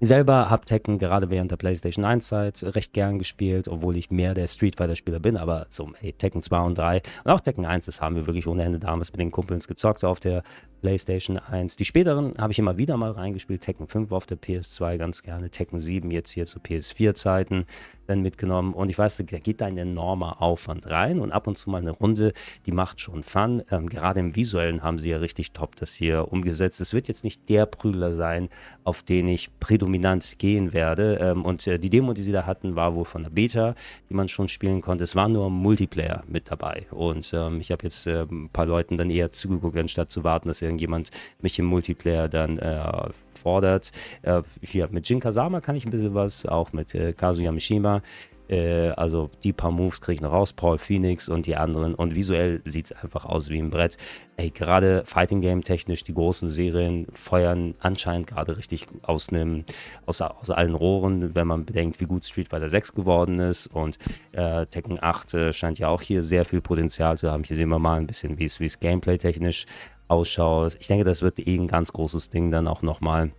Ich 0.00 0.08
selber 0.08 0.48
habe 0.48 0.64
Tekken 0.64 0.98
gerade 0.98 1.28
während 1.28 1.50
der 1.50 1.56
PlayStation 1.58 2.04
1 2.04 2.26
Zeit 2.26 2.64
recht 2.64 2.94
gern 2.94 3.18
gespielt, 3.18 3.68
obwohl 3.68 3.96
ich 3.96 4.10
mehr 4.10 4.32
der 4.34 4.48
Street 4.48 4.76
Fighter 4.76 4.96
Spieler 4.96 5.20
bin, 5.20 5.36
aber 5.36 5.66
so, 5.68 5.92
hey, 6.00 6.12
Tekken 6.12 6.42
2 6.42 6.60
und 6.60 6.76
3 6.76 7.02
und 7.22 7.30
auch 7.30 7.40
Tekken 7.40 7.64
1, 7.64 7.86
das 7.86 8.00
haben 8.00 8.16
wir 8.16 8.26
wirklich 8.26 8.48
ohne 8.48 8.64
Ende 8.64 8.80
damals 8.80 9.12
mit 9.12 9.20
den 9.20 9.30
Kumpels 9.30 9.68
gezockt 9.68 10.02
auf 10.02 10.18
der 10.18 10.42
PlayStation 10.82 11.38
1. 11.38 11.76
Die 11.76 11.84
späteren 11.84 12.34
habe 12.38 12.52
ich 12.52 12.58
immer 12.58 12.76
wieder 12.76 12.96
mal 12.96 13.12
reingespielt. 13.12 13.62
Tekken 13.62 13.86
5 13.86 14.12
auf 14.12 14.26
der 14.26 14.36
PS2 14.36 14.98
ganz 14.98 15.22
gerne. 15.22 15.48
Tekken 15.48 15.78
7 15.78 16.10
jetzt 16.10 16.32
hier 16.32 16.44
zu 16.44 16.58
PS4-Zeiten 16.58 17.64
dann 18.06 18.20
mitgenommen. 18.20 18.74
Und 18.74 18.88
ich 18.88 18.98
weiß, 18.98 19.16
da 19.16 19.38
geht 19.38 19.60
da 19.60 19.66
ein 19.66 19.78
enormer 19.78 20.42
Aufwand 20.42 20.86
rein. 20.88 21.20
Und 21.20 21.32
ab 21.32 21.46
und 21.46 21.56
zu 21.56 21.70
mal 21.70 21.78
eine 21.78 21.92
Runde, 21.92 22.32
die 22.66 22.72
macht 22.72 23.00
schon 23.00 23.22
Fun. 23.22 23.62
Ähm, 23.70 23.88
gerade 23.88 24.20
im 24.20 24.34
Visuellen 24.34 24.82
haben 24.82 24.98
sie 24.98 25.10
ja 25.10 25.18
richtig 25.18 25.52
top 25.52 25.76
das 25.76 25.94
hier 25.94 26.30
umgesetzt. 26.30 26.80
Es 26.80 26.92
wird 26.92 27.08
jetzt 27.08 27.24
nicht 27.24 27.48
der 27.48 27.66
Prügler 27.66 28.12
sein, 28.12 28.48
auf 28.84 29.02
den 29.02 29.28
ich 29.28 29.50
prädominant 29.60 30.38
gehen 30.38 30.72
werde. 30.72 31.18
Ähm, 31.20 31.44
und 31.44 31.66
äh, 31.66 31.78
die 31.78 31.90
Demo, 31.90 32.12
die 32.12 32.22
sie 32.22 32.32
da 32.32 32.44
hatten, 32.44 32.74
war 32.74 32.94
wohl 32.94 33.04
von 33.04 33.22
der 33.22 33.30
Beta, 33.30 33.74
die 34.10 34.14
man 34.14 34.28
schon 34.28 34.48
spielen 34.48 34.80
konnte. 34.80 35.04
Es 35.04 35.14
war 35.14 35.28
nur 35.28 35.48
Multiplayer 35.48 36.24
mit 36.26 36.50
dabei. 36.50 36.86
Und 36.90 37.32
ähm, 37.32 37.60
ich 37.60 37.70
habe 37.70 37.84
jetzt 37.84 38.06
äh, 38.06 38.22
ein 38.22 38.48
paar 38.52 38.66
Leuten 38.66 38.98
dann 38.98 39.10
eher 39.10 39.30
zugeguckt, 39.30 39.76
anstatt 39.76 40.10
zu 40.10 40.24
warten, 40.24 40.48
dass 40.48 40.60
sie 40.72 40.82
irgendjemand 40.82 41.10
mich 41.40 41.58
im 41.58 41.66
Multiplayer 41.66 42.28
dann 42.28 42.58
äh, 42.58 43.10
fordert. 43.34 43.92
Äh, 44.22 44.42
hier 44.60 44.88
mit 44.90 45.08
Jin 45.08 45.20
Kazama 45.20 45.60
kann 45.60 45.76
ich 45.76 45.84
ein 45.84 45.90
bisschen 45.90 46.14
was, 46.14 46.46
auch 46.46 46.72
mit 46.72 46.94
äh, 46.94 47.12
Kazuya 47.12 47.52
Mishima. 47.52 48.02
Äh, 48.48 48.90
also 48.90 49.30
die 49.44 49.52
paar 49.52 49.70
Moves 49.70 50.00
kriege 50.00 50.16
ich 50.16 50.20
noch 50.20 50.32
raus, 50.32 50.52
Paul 50.52 50.78
Phoenix 50.78 51.28
und 51.28 51.46
die 51.46 51.56
anderen. 51.56 51.94
Und 51.94 52.14
visuell 52.14 52.60
sieht 52.64 52.86
es 52.86 52.92
einfach 52.92 53.24
aus 53.24 53.48
wie 53.48 53.58
ein 53.58 53.70
Brett. 53.70 53.96
Ey, 54.36 54.50
gerade 54.50 55.04
Fighting 55.06 55.40
Game 55.40 55.64
technisch, 55.64 56.04
die 56.04 56.14
großen 56.14 56.48
Serien 56.48 57.06
feuern 57.14 57.74
anscheinend 57.80 58.26
gerade 58.26 58.56
richtig 58.56 58.86
aus, 59.02 59.28
einem, 59.28 59.64
aus, 60.06 60.20
aus 60.20 60.50
allen 60.50 60.74
Rohren, 60.74 61.34
wenn 61.34 61.46
man 61.46 61.64
bedenkt, 61.64 62.00
wie 62.00 62.06
gut 62.06 62.24
Street 62.24 62.48
Fighter 62.48 62.68
6 62.68 62.94
geworden 62.94 63.38
ist. 63.38 63.68
Und 63.68 63.98
äh, 64.32 64.66
Tekken 64.66 64.98
8 65.00 65.34
äh, 65.34 65.52
scheint 65.52 65.78
ja 65.78 65.88
auch 65.88 66.02
hier 66.02 66.22
sehr 66.22 66.44
viel 66.44 66.60
Potenzial 66.60 67.16
zu 67.16 67.30
haben. 67.30 67.44
Hier 67.44 67.56
sehen 67.56 67.68
wir 67.68 67.78
mal 67.78 67.98
ein 67.98 68.06
bisschen, 68.06 68.38
wie 68.38 68.44
es 68.44 68.80
Gameplay 68.80 69.18
technisch 69.18 69.66
ausschaut. 70.12 70.76
Ich 70.78 70.86
denke, 70.86 71.04
das 71.04 71.22
wird 71.22 71.40
eh 71.40 71.56
ein 71.56 71.66
ganz 71.66 71.92
großes 71.92 72.30
Ding 72.30 72.50
dann 72.50 72.68
auch 72.68 72.82
nochmal. 72.82 73.32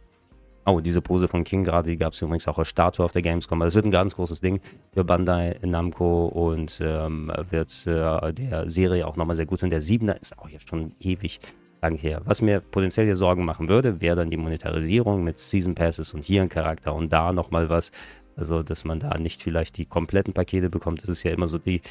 Oh, 0.66 0.80
diese 0.80 1.02
Pose 1.02 1.28
von 1.28 1.44
King 1.44 1.64
gerade, 1.64 1.90
die 1.90 1.98
gab 1.98 2.14
es 2.14 2.22
übrigens 2.22 2.48
auch 2.48 2.58
als 2.58 2.70
Statue 2.70 3.06
auf 3.06 3.12
der 3.12 3.22
Gamescom. 3.22 3.60
Das 3.60 3.76
wird 3.76 3.86
ein 3.86 3.92
ganz 3.92 4.16
großes 4.16 4.40
Ding 4.40 4.62
für 4.94 5.04
Bandai 5.04 5.60
Namco 5.62 6.28
und 6.28 6.80
ähm, 6.82 7.32
wird 7.50 7.86
äh, 7.86 8.34
der 8.34 8.70
Serie 8.70 9.06
auch 9.06 9.18
nochmal 9.18 9.36
sehr 9.36 9.46
gut. 9.46 9.62
Und 9.62 9.72
der 9.72 9.82
Siebener 9.82 10.20
ist 10.20 10.40
auch 10.40 10.50
jetzt 10.50 10.70
schon 10.70 10.94
ewig 11.00 11.42
lang 11.82 11.96
her. 11.98 12.22
Was 12.24 12.42
mir 12.42 12.62
potenziell 12.62 13.06
hier 13.06 13.18
Sorgen 13.18 13.44
machen 13.44 13.68
würde, 13.68 14.00
wäre 14.00 14.16
dann 14.16 14.32
die 14.32 14.38
Monetarisierung 14.38 15.24
mit 15.24 15.38
Season 15.38 15.76
Passes 15.76 16.14
und 16.14 16.24
hier 16.24 16.42
ein 16.42 16.50
Charakter 16.50 16.96
und 16.96 17.12
da 17.12 17.34
nochmal 17.34 17.70
was. 17.70 17.92
Also, 18.36 18.64
dass 18.64 18.84
man 18.86 19.00
da 19.00 19.18
nicht 19.18 19.44
vielleicht 19.44 19.78
die 19.78 19.86
kompletten 19.86 20.34
Pakete 20.34 20.70
bekommt. 20.70 21.04
Das 21.04 21.10
ist 21.10 21.24
ja 21.24 21.32
immer 21.32 21.48
so 21.48 21.60
die 21.60 21.82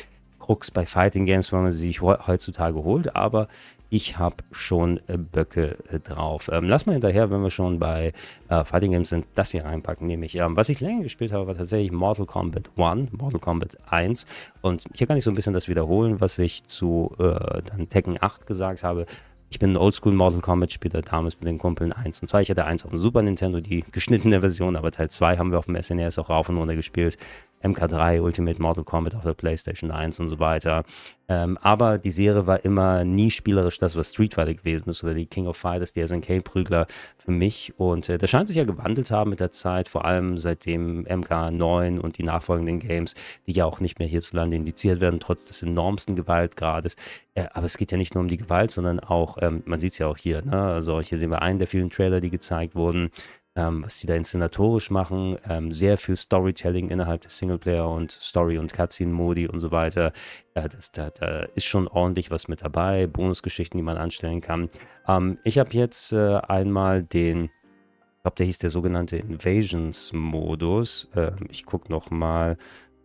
Krux 0.40 0.70
bei 0.70 0.86
Fighting 0.86 1.26
Games, 1.26 1.52
wenn 1.52 1.62
man 1.62 1.70
sie 1.70 1.86
sich 1.86 2.00
heutzutage 2.00 2.82
holt. 2.82 3.14
Aber 3.14 3.48
ich 3.92 4.16
habe 4.16 4.36
schon 4.52 5.00
äh, 5.06 5.18
Böcke 5.18 5.76
äh, 5.90 6.00
drauf. 6.00 6.48
Ähm, 6.50 6.64
lass 6.64 6.86
mal 6.86 6.92
hinterher, 6.92 7.30
wenn 7.30 7.42
wir 7.42 7.50
schon 7.50 7.78
bei 7.78 8.14
äh, 8.48 8.64
Fighting 8.64 8.92
Games 8.92 9.10
sind, 9.10 9.26
das 9.34 9.50
hier 9.50 9.66
reinpacken, 9.66 10.06
nämlich. 10.06 10.34
Ähm, 10.36 10.56
was 10.56 10.70
ich 10.70 10.80
länger 10.80 11.02
gespielt 11.02 11.30
habe, 11.30 11.46
war 11.46 11.54
tatsächlich 11.54 11.92
Mortal 11.92 12.24
Kombat 12.24 12.70
1, 12.74 13.12
Mortal 13.12 13.38
Kombat 13.38 13.76
1. 13.90 14.24
Und 14.62 14.86
hier 14.94 15.06
kann 15.06 15.18
ich 15.18 15.24
so 15.24 15.30
ein 15.30 15.34
bisschen 15.34 15.52
das 15.52 15.68
wiederholen, 15.68 16.22
was 16.22 16.38
ich 16.38 16.64
zu 16.64 17.14
äh, 17.18 17.60
dann 17.66 17.90
Tekken 17.90 18.16
8 18.18 18.46
gesagt 18.46 18.82
habe. 18.82 19.04
Ich 19.50 19.58
bin 19.58 19.72
ein 19.72 19.76
Oldschool 19.76 20.14
Mortal 20.14 20.40
Kombat 20.40 20.72
Spieler, 20.72 21.02
damals 21.02 21.38
mit 21.38 21.46
den 21.46 21.58
Kumpeln 21.58 21.92
1 21.92 22.22
und 22.22 22.28
2. 22.28 22.40
Ich 22.40 22.48
hatte 22.50 22.64
1 22.64 22.86
auf 22.86 22.92
dem 22.92 22.98
Super 22.98 23.20
Nintendo, 23.20 23.60
die 23.60 23.84
geschnittene 23.92 24.40
Version, 24.40 24.74
aber 24.74 24.90
Teil 24.90 25.10
2 25.10 25.36
haben 25.36 25.50
wir 25.50 25.58
auf 25.58 25.66
dem 25.66 25.76
SNES 25.80 26.18
auch 26.18 26.30
rauf 26.30 26.48
und 26.48 26.56
runter 26.56 26.76
gespielt. 26.76 27.18
MK3, 27.62 28.22
Ultimate 28.22 28.60
Mortal 28.60 28.84
Kombat 28.84 29.14
auf 29.14 29.22
der 29.22 29.34
PlayStation 29.34 29.90
1 29.90 30.18
und 30.20 30.28
so 30.28 30.38
weiter. 30.38 30.84
Ähm, 31.28 31.58
aber 31.58 31.98
die 31.98 32.10
Serie 32.10 32.46
war 32.46 32.64
immer 32.64 33.04
nie 33.04 33.30
spielerisch 33.30 33.78
das, 33.78 33.96
was 33.96 34.10
Street 34.10 34.34
Fighter 34.34 34.54
gewesen 34.54 34.90
ist 34.90 35.02
oder 35.04 35.14
die 35.14 35.26
King 35.26 35.46
of 35.46 35.56
Fighters, 35.56 35.92
die 35.92 36.06
SNK-Prügler 36.06 36.86
für 37.18 37.30
mich. 37.30 37.72
Und 37.78 38.08
äh, 38.08 38.18
das 38.18 38.30
scheint 38.30 38.48
sich 38.48 38.56
ja 38.56 38.64
gewandelt 38.64 39.10
haben 39.10 39.30
mit 39.30 39.40
der 39.40 39.52
Zeit, 39.52 39.88
vor 39.88 40.04
allem 40.04 40.38
seitdem 40.38 41.04
MK9 41.06 41.98
und 41.98 42.18
die 42.18 42.22
nachfolgenden 42.24 42.80
Games, 42.80 43.14
die 43.46 43.52
ja 43.52 43.64
auch 43.64 43.80
nicht 43.80 43.98
mehr 43.98 44.08
hierzulande 44.08 44.56
indiziert 44.56 45.00
werden, 45.00 45.20
trotz 45.20 45.46
des 45.46 45.62
enormsten 45.62 46.16
Gewaltgrades. 46.16 46.96
Äh, 47.34 47.46
aber 47.52 47.66
es 47.66 47.76
geht 47.76 47.92
ja 47.92 47.98
nicht 47.98 48.14
nur 48.14 48.22
um 48.22 48.28
die 48.28 48.36
Gewalt, 48.36 48.70
sondern 48.70 49.00
auch, 49.00 49.38
ähm, 49.40 49.62
man 49.64 49.80
sieht 49.80 49.92
es 49.92 49.98
ja 49.98 50.08
auch 50.08 50.18
hier, 50.18 50.42
ne? 50.42 50.60
also 50.60 51.00
hier 51.00 51.18
sehen 51.18 51.30
wir 51.30 51.42
einen 51.42 51.58
der 51.58 51.68
vielen 51.68 51.90
Trailer, 51.90 52.20
die 52.20 52.30
gezeigt 52.30 52.74
wurden 52.74 53.10
ähm, 53.54 53.84
was 53.84 53.98
die 53.98 54.06
da 54.06 54.14
inszenatorisch 54.14 54.90
machen. 54.90 55.36
Ähm, 55.48 55.72
sehr 55.72 55.98
viel 55.98 56.16
Storytelling 56.16 56.88
innerhalb 56.90 57.22
des 57.22 57.36
Singleplayer 57.36 57.88
und 57.88 58.12
Story- 58.12 58.58
und 58.58 58.72
Cutscene-Modi 58.72 59.46
und 59.46 59.60
so 59.60 59.70
weiter. 59.70 60.12
Äh, 60.54 60.68
das, 60.68 60.92
da, 60.92 61.10
da, 61.10 61.40
ist 61.54 61.66
schon 61.66 61.88
ordentlich 61.88 62.30
was 62.30 62.48
mit 62.48 62.62
dabei. 62.62 63.06
Bonusgeschichten, 63.06 63.78
die 63.78 63.84
man 63.84 63.98
anstellen 63.98 64.40
kann. 64.40 64.70
Ähm, 65.06 65.38
ich 65.44 65.58
habe 65.58 65.70
jetzt 65.72 66.12
äh, 66.12 66.36
einmal 66.36 67.02
den, 67.02 67.44
ich 67.44 68.22
glaube, 68.22 68.36
der 68.38 68.46
hieß 68.46 68.58
der 68.58 68.70
sogenannte 68.70 69.16
Invasions-Modus. 69.16 71.10
Äh, 71.14 71.32
ich 71.50 71.66
gucke 71.66 71.92
nochmal, 71.92 72.56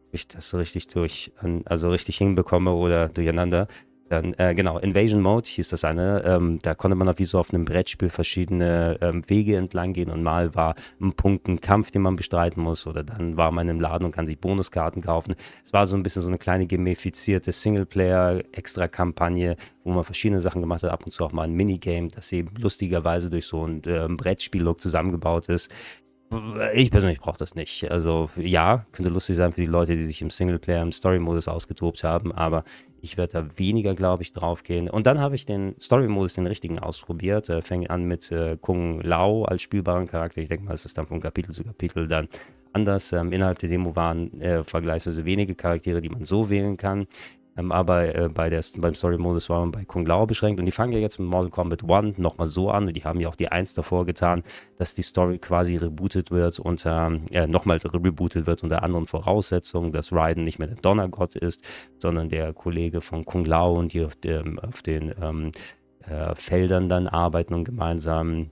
ob 0.08 0.14
ich 0.14 0.28
das 0.30 0.54
richtig 0.56 0.88
durch, 0.88 1.34
also 1.66 1.90
richtig 1.90 2.18
hinbekomme 2.18 2.72
oder 2.72 3.10
durcheinander. 3.10 3.68
Dann, 4.10 4.34
äh, 4.38 4.56
genau, 4.56 4.78
Invasion 4.78 5.22
Mode 5.22 5.50
hieß 5.50 5.70
das 5.70 5.84
eine. 5.84 6.24
Ähm, 6.26 6.60
da 6.62 6.76
konnte 6.76 6.96
man 6.96 7.10
auch 7.10 7.18
wie 7.18 7.26
so 7.26 7.40
auf 7.40 7.54
einem 7.54 7.66
Brettspiel 7.66 8.10
verschiedene 8.10 8.98
ähm, 9.02 9.24
Wege 9.28 9.58
entlang 9.58 9.94
gehen 9.94 10.10
und 10.10 10.24
mal 10.24 10.56
war 10.56 10.76
ein 11.02 11.14
Punkt 11.14 11.48
ein 11.48 11.60
Kampf, 11.60 11.92
den 11.92 12.04
man 12.04 12.16
bestreiten 12.16 12.62
muss 12.62 12.88
oder 12.88 13.04
dann 13.04 13.38
war 13.38 13.52
man 13.52 13.68
im 13.68 13.82
Laden 13.82 14.06
und 14.06 14.12
kann 14.12 14.26
sich 14.26 14.40
Bonuskarten 14.40 15.02
kaufen. 15.02 15.36
Es 15.64 15.74
war 15.74 15.88
so 15.88 15.98
ein 15.98 16.04
bisschen 16.04 16.22
so 16.22 16.30
eine 16.30 16.38
kleine 16.38 16.68
gamifizierte 16.68 17.52
Singleplayer-Extra-Kampagne, 17.52 19.58
wo 19.84 19.92
man 19.92 20.04
verschiedene 20.04 20.40
Sachen 20.40 20.62
gemacht 20.62 20.84
hat, 20.84 20.92
ab 20.92 21.04
und 21.06 21.12
zu 21.12 21.26
auch 21.26 21.34
mal 21.34 21.44
ein 21.44 21.54
Minigame, 21.54 22.08
das 22.08 22.32
eben 22.32 22.52
lustigerweise 22.58 23.30
durch 23.30 23.46
so 23.46 23.66
ein 23.66 23.84
äh, 23.84 24.08
Brettspiel-Look 24.10 24.80
zusammengebaut 24.80 25.50
ist. 25.50 25.72
Ich 26.74 26.92
persönlich 26.92 27.20
brauche 27.20 27.38
das 27.38 27.56
nicht. 27.56 27.90
Also 27.90 28.30
ja, 28.36 28.86
könnte 28.92 29.10
lustig 29.10 29.38
sein 29.38 29.54
für 29.54 29.62
die 29.62 29.68
Leute, 29.68 29.96
die 29.96 30.04
sich 30.04 30.22
im 30.22 30.30
Singleplayer, 30.30 30.82
im 30.82 30.92
Story-Modus 30.92 31.48
ausgetobt 31.48 32.04
haben, 32.04 32.34
aber 32.34 32.66
ich 33.02 33.18
werde 33.18 33.34
da 33.34 33.48
weniger, 33.58 33.96
glaube 33.96 34.24
ich, 34.24 34.34
drauf 34.34 34.64
gehen. 34.64 34.90
Und 34.90 35.08
dann 35.08 35.20
habe 35.20 35.36
ich 35.36 35.46
den 35.46 35.76
Story-Modus, 35.80 36.34
den 36.34 36.48
richtigen, 36.48 36.80
ausprobiert. 36.80 37.48
Äh, 37.50 37.62
Fängt 37.62 37.90
an 37.90 38.04
mit 38.04 38.30
äh, 38.32 38.58
Kung 38.60 39.00
Lao 39.02 39.46
als 39.46 39.62
spielbaren 39.62 40.08
Charakter. 40.08 40.42
Ich 40.42 40.50
denke 40.50 40.66
mal, 40.66 40.74
es 40.74 40.86
ist 40.86 40.98
dann 40.98 41.08
von 41.08 41.22
Kapitel 41.22 41.54
zu 41.54 41.64
Kapitel 41.64 42.08
dann 42.08 42.28
anders. 42.74 43.14
Ähm, 43.14 43.32
innerhalb 43.32 43.60
der 43.60 43.70
Demo 43.70 43.96
waren 43.96 44.42
äh, 44.42 44.64
vergleichsweise 44.64 45.24
wenige 45.24 45.56
Charaktere, 45.56 46.02
die 46.02 46.10
man 46.10 46.26
so 46.26 46.50
wählen 46.50 46.76
kann. 46.76 47.08
Ähm, 47.58 47.72
aber 47.72 48.16
äh, 48.16 48.30
bei 48.30 48.50
der, 48.50 48.64
beim 48.78 48.94
Story-Modus 48.94 49.50
war 49.50 49.60
man 49.62 49.72
bei 49.72 49.84
Kung 49.84 50.06
Lao 50.06 50.26
beschränkt. 50.26 50.60
Und 50.60 50.66
die 50.66 50.72
fangen 50.72 50.94
ja 50.94 51.00
jetzt 51.00 51.20
mit 51.20 51.28
Mortal 51.28 51.50
Kombat 51.50 51.84
1 51.90 52.18
nochmal 52.18 52.48
so 52.48 52.70
an. 52.70 52.88
Und 52.88 52.94
die 52.96 53.04
haben 53.04 53.20
ja 53.20 53.30
auch 53.30 53.36
die 53.36 53.52
1 53.52 53.74
davor 53.74 54.06
getan, 54.06 54.44
dass 54.78 54.94
die 54.94 55.02
Story 55.02 55.40
quasi 55.40 55.78
rebootet 55.78 56.32
wird 56.32 56.60
unter, 56.60 57.12
äh, 57.32 57.48
nochmals 57.48 57.92
rebootet 57.92 58.46
wird 58.48 58.64
unter 58.64 58.84
anderen 58.84 59.08
Voraussetzungen, 59.08 59.92
dass 59.92 60.14
Raiden 60.14 60.44
nicht 60.44 60.60
mehr 60.60 60.68
der 60.68 60.78
Donnergott 60.78 61.36
ist, 61.36 61.64
sondern 61.98 62.30
der 62.30 62.54
Kollege 62.54 63.02
von 63.02 63.26
Kung 63.26 63.46
Lao 63.46 63.78
und 63.78 63.94
die 63.94 64.06
auf, 64.06 64.16
dem, 64.16 64.60
auf 64.60 64.82
den 64.82 65.14
ähm, 65.22 65.52
äh, 66.08 66.36
Feldern 66.36 66.90
dann 66.90 67.08
arbeiten 67.08 67.54
und 67.54 67.64
gemeinsam 67.64 68.52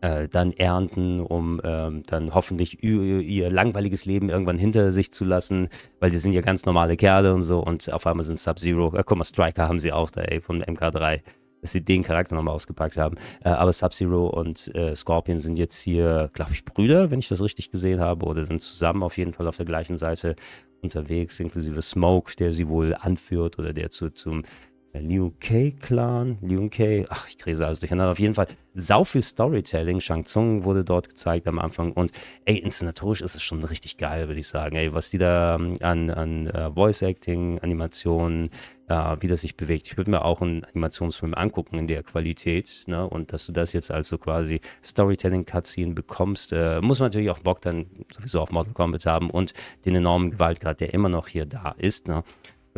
äh, 0.00 0.28
dann 0.28 0.52
ernten, 0.52 1.20
um 1.20 1.60
ähm, 1.64 2.02
dann 2.06 2.34
hoffentlich 2.34 2.82
ihr, 2.82 3.50
langweiliges 3.50 4.04
Leben 4.04 4.30
irgendwann 4.30 4.58
hinter 4.58 4.92
sich 4.92 5.12
zu 5.12 5.24
lassen, 5.24 5.68
weil 5.98 6.12
sie 6.12 6.18
sind 6.18 6.32
ja 6.32 6.40
ganz 6.40 6.64
normale 6.64 6.96
Kerle 6.96 7.34
und 7.34 7.42
so 7.42 7.60
und 7.60 7.92
auf 7.92 8.06
einmal 8.06 8.24
sind 8.24 8.38
Sub-Zero, 8.38 8.96
äh, 8.96 9.02
guck 9.04 9.18
mal, 9.18 9.24
Striker 9.24 9.68
haben 9.68 9.78
sie 9.78 9.92
auch 9.92 10.10
da, 10.10 10.22
ey, 10.22 10.40
von 10.40 10.62
MK3, 10.62 11.20
dass 11.60 11.72
sie 11.72 11.84
den 11.84 12.02
Charakter 12.02 12.34
nochmal 12.34 12.54
ausgepackt 12.54 12.96
haben. 12.96 13.16
Äh, 13.44 13.50
aber 13.50 13.72
Sub-Zero 13.72 14.28
und 14.28 14.74
äh, 14.74 14.94
Scorpion 14.96 15.38
sind 15.38 15.58
jetzt 15.58 15.80
hier, 15.80 16.30
glaube 16.32 16.52
ich, 16.52 16.64
Brüder, 16.64 17.10
wenn 17.10 17.18
ich 17.18 17.28
das 17.28 17.42
richtig 17.42 17.70
gesehen 17.70 18.00
habe, 18.00 18.26
oder 18.26 18.44
sind 18.44 18.62
zusammen 18.62 19.02
auf 19.02 19.18
jeden 19.18 19.32
Fall 19.32 19.46
auf 19.46 19.56
der 19.56 19.66
gleichen 19.66 19.98
Seite 19.98 20.36
unterwegs, 20.82 21.38
inklusive 21.40 21.82
Smoke, 21.82 22.34
der 22.36 22.52
sie 22.52 22.68
wohl 22.68 22.94
anführt 22.94 23.58
oder 23.58 23.72
der 23.72 23.90
zu, 23.90 24.10
zum 24.10 24.44
Liu 24.92 25.30
Kei-Clan, 25.38 26.38
Liu 26.42 26.68
Kei, 26.68 27.06
ach, 27.08 27.28
ich 27.28 27.38
kriege 27.38 27.64
alles 27.64 27.78
durcheinander. 27.78 28.10
Auf 28.10 28.18
jeden 28.18 28.34
Fall 28.34 28.48
sau 28.74 29.04
viel 29.04 29.22
Storytelling. 29.22 30.00
Shang 30.00 30.24
Tsung 30.24 30.64
wurde 30.64 30.84
dort 30.84 31.08
gezeigt 31.08 31.46
am 31.46 31.60
Anfang. 31.60 31.92
Und 31.92 32.10
ey, 32.44 32.58
inszenatorisch 32.58 33.22
ist 33.22 33.36
es 33.36 33.42
schon 33.42 33.62
richtig 33.62 33.98
geil, 33.98 34.26
würde 34.26 34.40
ich 34.40 34.48
sagen. 34.48 34.74
Ey, 34.74 34.92
was 34.92 35.10
die 35.10 35.18
da 35.18 35.54
ähm, 35.54 35.78
an, 35.80 36.10
an 36.10 36.48
uh, 36.48 36.74
Voice-Acting, 36.74 37.60
Animationen, 37.60 38.50
uh, 38.90 39.16
wie 39.20 39.28
das 39.28 39.42
sich 39.42 39.56
bewegt. 39.56 39.86
Ich 39.86 39.96
würde 39.96 40.10
mir 40.10 40.24
auch 40.24 40.40
einen 40.40 40.64
Animationsfilm 40.64 41.34
angucken 41.34 41.78
in 41.78 41.86
der 41.86 42.02
Qualität. 42.02 42.84
Ne? 42.86 43.08
Und 43.08 43.32
dass 43.32 43.46
du 43.46 43.52
das 43.52 43.72
jetzt 43.72 43.92
also 43.92 44.18
quasi 44.18 44.60
Storytelling-Cutscene 44.82 45.94
bekommst, 45.94 46.52
uh, 46.52 46.80
muss 46.82 46.98
man 46.98 47.06
natürlich 47.06 47.30
auch 47.30 47.38
Bock 47.38 47.60
dann 47.60 47.86
sowieso 48.12 48.40
auf 48.40 48.50
Mortal 48.50 48.74
Kombat 48.74 49.06
haben 49.06 49.30
und 49.30 49.54
den 49.84 49.94
enormen 49.94 50.32
Gewaltgrad, 50.32 50.80
der 50.80 50.94
immer 50.94 51.08
noch 51.08 51.28
hier 51.28 51.46
da 51.46 51.76
ist. 51.78 52.08
Ne? 52.08 52.24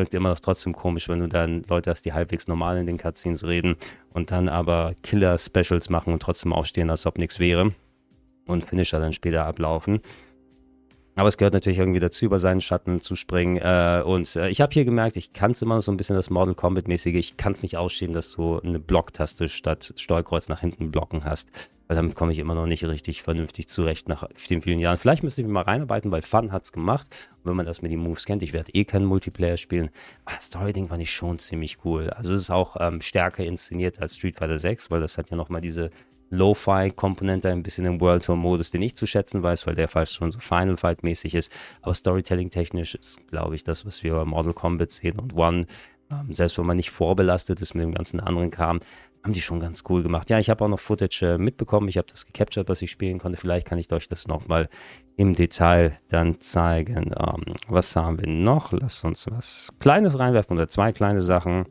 Wirkt 0.03 0.15
immer 0.15 0.31
noch 0.31 0.41
trotzdem 0.41 0.73
komisch, 0.73 1.09
wenn 1.09 1.21
du 1.21 1.29
dann 1.29 1.63
Leute 1.69 1.91
hast, 1.91 2.05
die 2.05 2.13
halbwegs 2.13 2.49
normal 2.49 2.77
in 2.77 2.87
den 2.87 2.99
Cutscenes 2.99 3.47
reden 3.47 3.77
und 4.13 4.33
dann 4.33 4.49
aber 4.49 4.95
Killer-Specials 5.05 5.91
machen 5.91 6.13
und 6.13 6.21
trotzdem 6.21 6.53
aufstehen, 6.53 6.91
als 6.91 7.07
ob 7.07 7.19
nichts 7.19 7.39
wäre 7.39 7.73
und 8.47 8.65
Finisher 8.65 8.99
dann 8.99 9.13
später 9.13 9.45
ablaufen. 9.45 10.01
Aber 11.15 11.29
es 11.29 11.37
gehört 11.37 11.55
natürlich 11.55 11.79
irgendwie 11.79 12.01
dazu, 12.01 12.25
über 12.25 12.41
seinen 12.41 12.61
Schatten 12.61 13.01
zu 13.01 13.15
springen. 13.15 13.59
Äh, 13.59 14.03
und 14.05 14.35
äh, 14.35 14.49
ich 14.49 14.61
habe 14.61 14.73
hier 14.73 14.85
gemerkt, 14.85 15.17
ich 15.17 15.33
kann 15.33 15.53
es 15.53 15.63
immer 15.63 15.77
noch 15.77 15.83
so 15.83 15.93
ein 15.93 15.99
bisschen 15.99 16.17
das 16.17 16.31
Mortal 16.31 16.55
Kombat-mäßige. 16.55 17.15
Ich 17.15 17.37
kann 17.37 17.53
es 17.53 17.63
nicht 17.63 17.77
ausschieben, 17.77 18.15
dass 18.15 18.33
du 18.33 18.59
eine 18.61 18.81
Blocktaste 18.81 19.49
statt 19.49 19.93
Steuerkreuz 19.97 20.49
nach 20.49 20.61
hinten 20.61 20.91
blocken 20.91 21.25
hast. 21.25 21.51
Weil 21.93 21.97
damit 21.97 22.15
komme 22.15 22.33
ich 22.33 22.39
immer 22.39 22.55
noch 22.55 22.65
nicht 22.65 22.83
richtig 22.85 23.21
vernünftig 23.21 23.69
zurecht 23.69 24.09
nach 24.09 24.27
vielen, 24.35 24.63
vielen 24.63 24.79
Jahren. 24.79 24.97
Vielleicht 24.97 25.23
müsste 25.23 25.43
ich 25.43 25.47
mich 25.47 25.53
mal 25.53 25.65
reinarbeiten, 25.65 26.11
weil 26.11 26.23
Fun 26.23 26.51
hat 26.51 26.65
es 26.65 26.73
gemacht. 26.73 27.07
Und 27.37 27.51
wenn 27.51 27.57
man 27.57 27.67
das 27.67 27.83
mit 27.83 27.93
den 27.93 27.99
Moves 27.99 28.25
kennt, 28.25 28.43
ich 28.43 28.55
werde 28.55 28.73
eh 28.73 28.87
keinen 28.87 29.05
Multiplayer 29.05 29.59
spielen. 29.59 29.91
Aber 30.25 30.37
das 30.37 30.47
Story-Ding 30.47 30.89
fand 30.89 31.03
ich 31.03 31.13
schon 31.13 31.39
ziemlich 31.39 31.85
cool. 31.85 32.09
Also 32.09 32.33
es 32.33 32.41
ist 32.41 32.51
auch 32.51 32.79
ähm, 32.81 33.03
stärker 33.03 33.45
inszeniert 33.45 34.01
als 34.01 34.17
Street 34.17 34.37
Fighter 34.39 34.59
6, 34.59 34.91
weil 34.91 35.03
das 35.03 35.19
hat 35.19 35.29
ja 35.29 35.37
nochmal 35.37 35.61
diese 35.61 35.91
Lo-Fi-Komponente 36.31 37.51
ein 37.51 37.63
bisschen 37.63 37.85
im 37.85 38.01
World 38.01 38.25
Tour-Modus, 38.25 38.71
den 38.71 38.81
ich 38.81 38.97
zu 38.97 39.07
schätzen 39.07 39.43
weiß, 39.43 39.67
weil 39.67 39.75
der 39.75 39.89
fast 39.89 40.15
schon 40.15 40.33
so 40.33 40.41
Final 40.41 40.79
Fight-mäßig 40.79 41.35
ist. 41.35 41.53
Aber 41.83 41.93
Storytelling-technisch 41.93 42.95
ist, 42.95 43.21
glaube 43.29 43.55
ich, 43.55 43.65
das, 43.65 43.85
was 43.85 44.03
wir 44.03 44.15
bei 44.15 44.25
Mortal 44.25 44.55
Kombat 44.55 44.93
sehen 44.93 45.19
und 45.19 45.35
One, 45.35 45.67
ähm, 46.11 46.33
selbst 46.33 46.57
wenn 46.57 46.65
man 46.65 46.79
nicht 46.79 46.91
vorbelastet 46.91 47.61
ist 47.61 47.75
mit 47.75 47.85
dem 47.85 47.93
ganzen 47.93 48.19
anderen 48.19 48.51
Kram, 48.51 48.81
haben 49.23 49.33
die 49.33 49.41
schon 49.41 49.61
ganz 49.61 49.85
cool 49.89 50.03
gemacht. 50.03 50.31
Ja, 50.31 50.39
ich 50.39 50.51
habe 50.51 50.65
auch 50.65 50.69
noch 50.69 50.81
Footage 50.81 51.35
äh, 51.35 51.39
mitbekommen. 51.39 51.89
Ich 51.89 51.97
habe 51.97 52.09
das 52.11 52.27
gecaptured, 52.27 52.69
was 52.69 52.83
ich 52.83 52.91
spielen 52.91 53.19
konnte. 53.19 53.39
Vielleicht 53.39 53.67
kann 53.67 53.79
ich 53.79 53.93
euch 53.93 54.09
das 54.09 54.27
nochmal 54.27 54.69
im 55.23 55.37
Detail 55.37 55.93
dann 56.09 56.41
zeigen. 56.41 57.13
Ähm, 57.17 57.55
was 57.69 57.95
haben 57.95 58.21
wir 58.21 58.27
noch? 58.27 58.73
Lass 58.73 59.05
uns 59.05 59.29
was 59.31 59.69
Kleines 59.79 60.19
reinwerfen 60.19 60.57
oder 60.57 60.69
zwei 60.69 60.91
kleine 60.91 61.23
Sachen. 61.23 61.67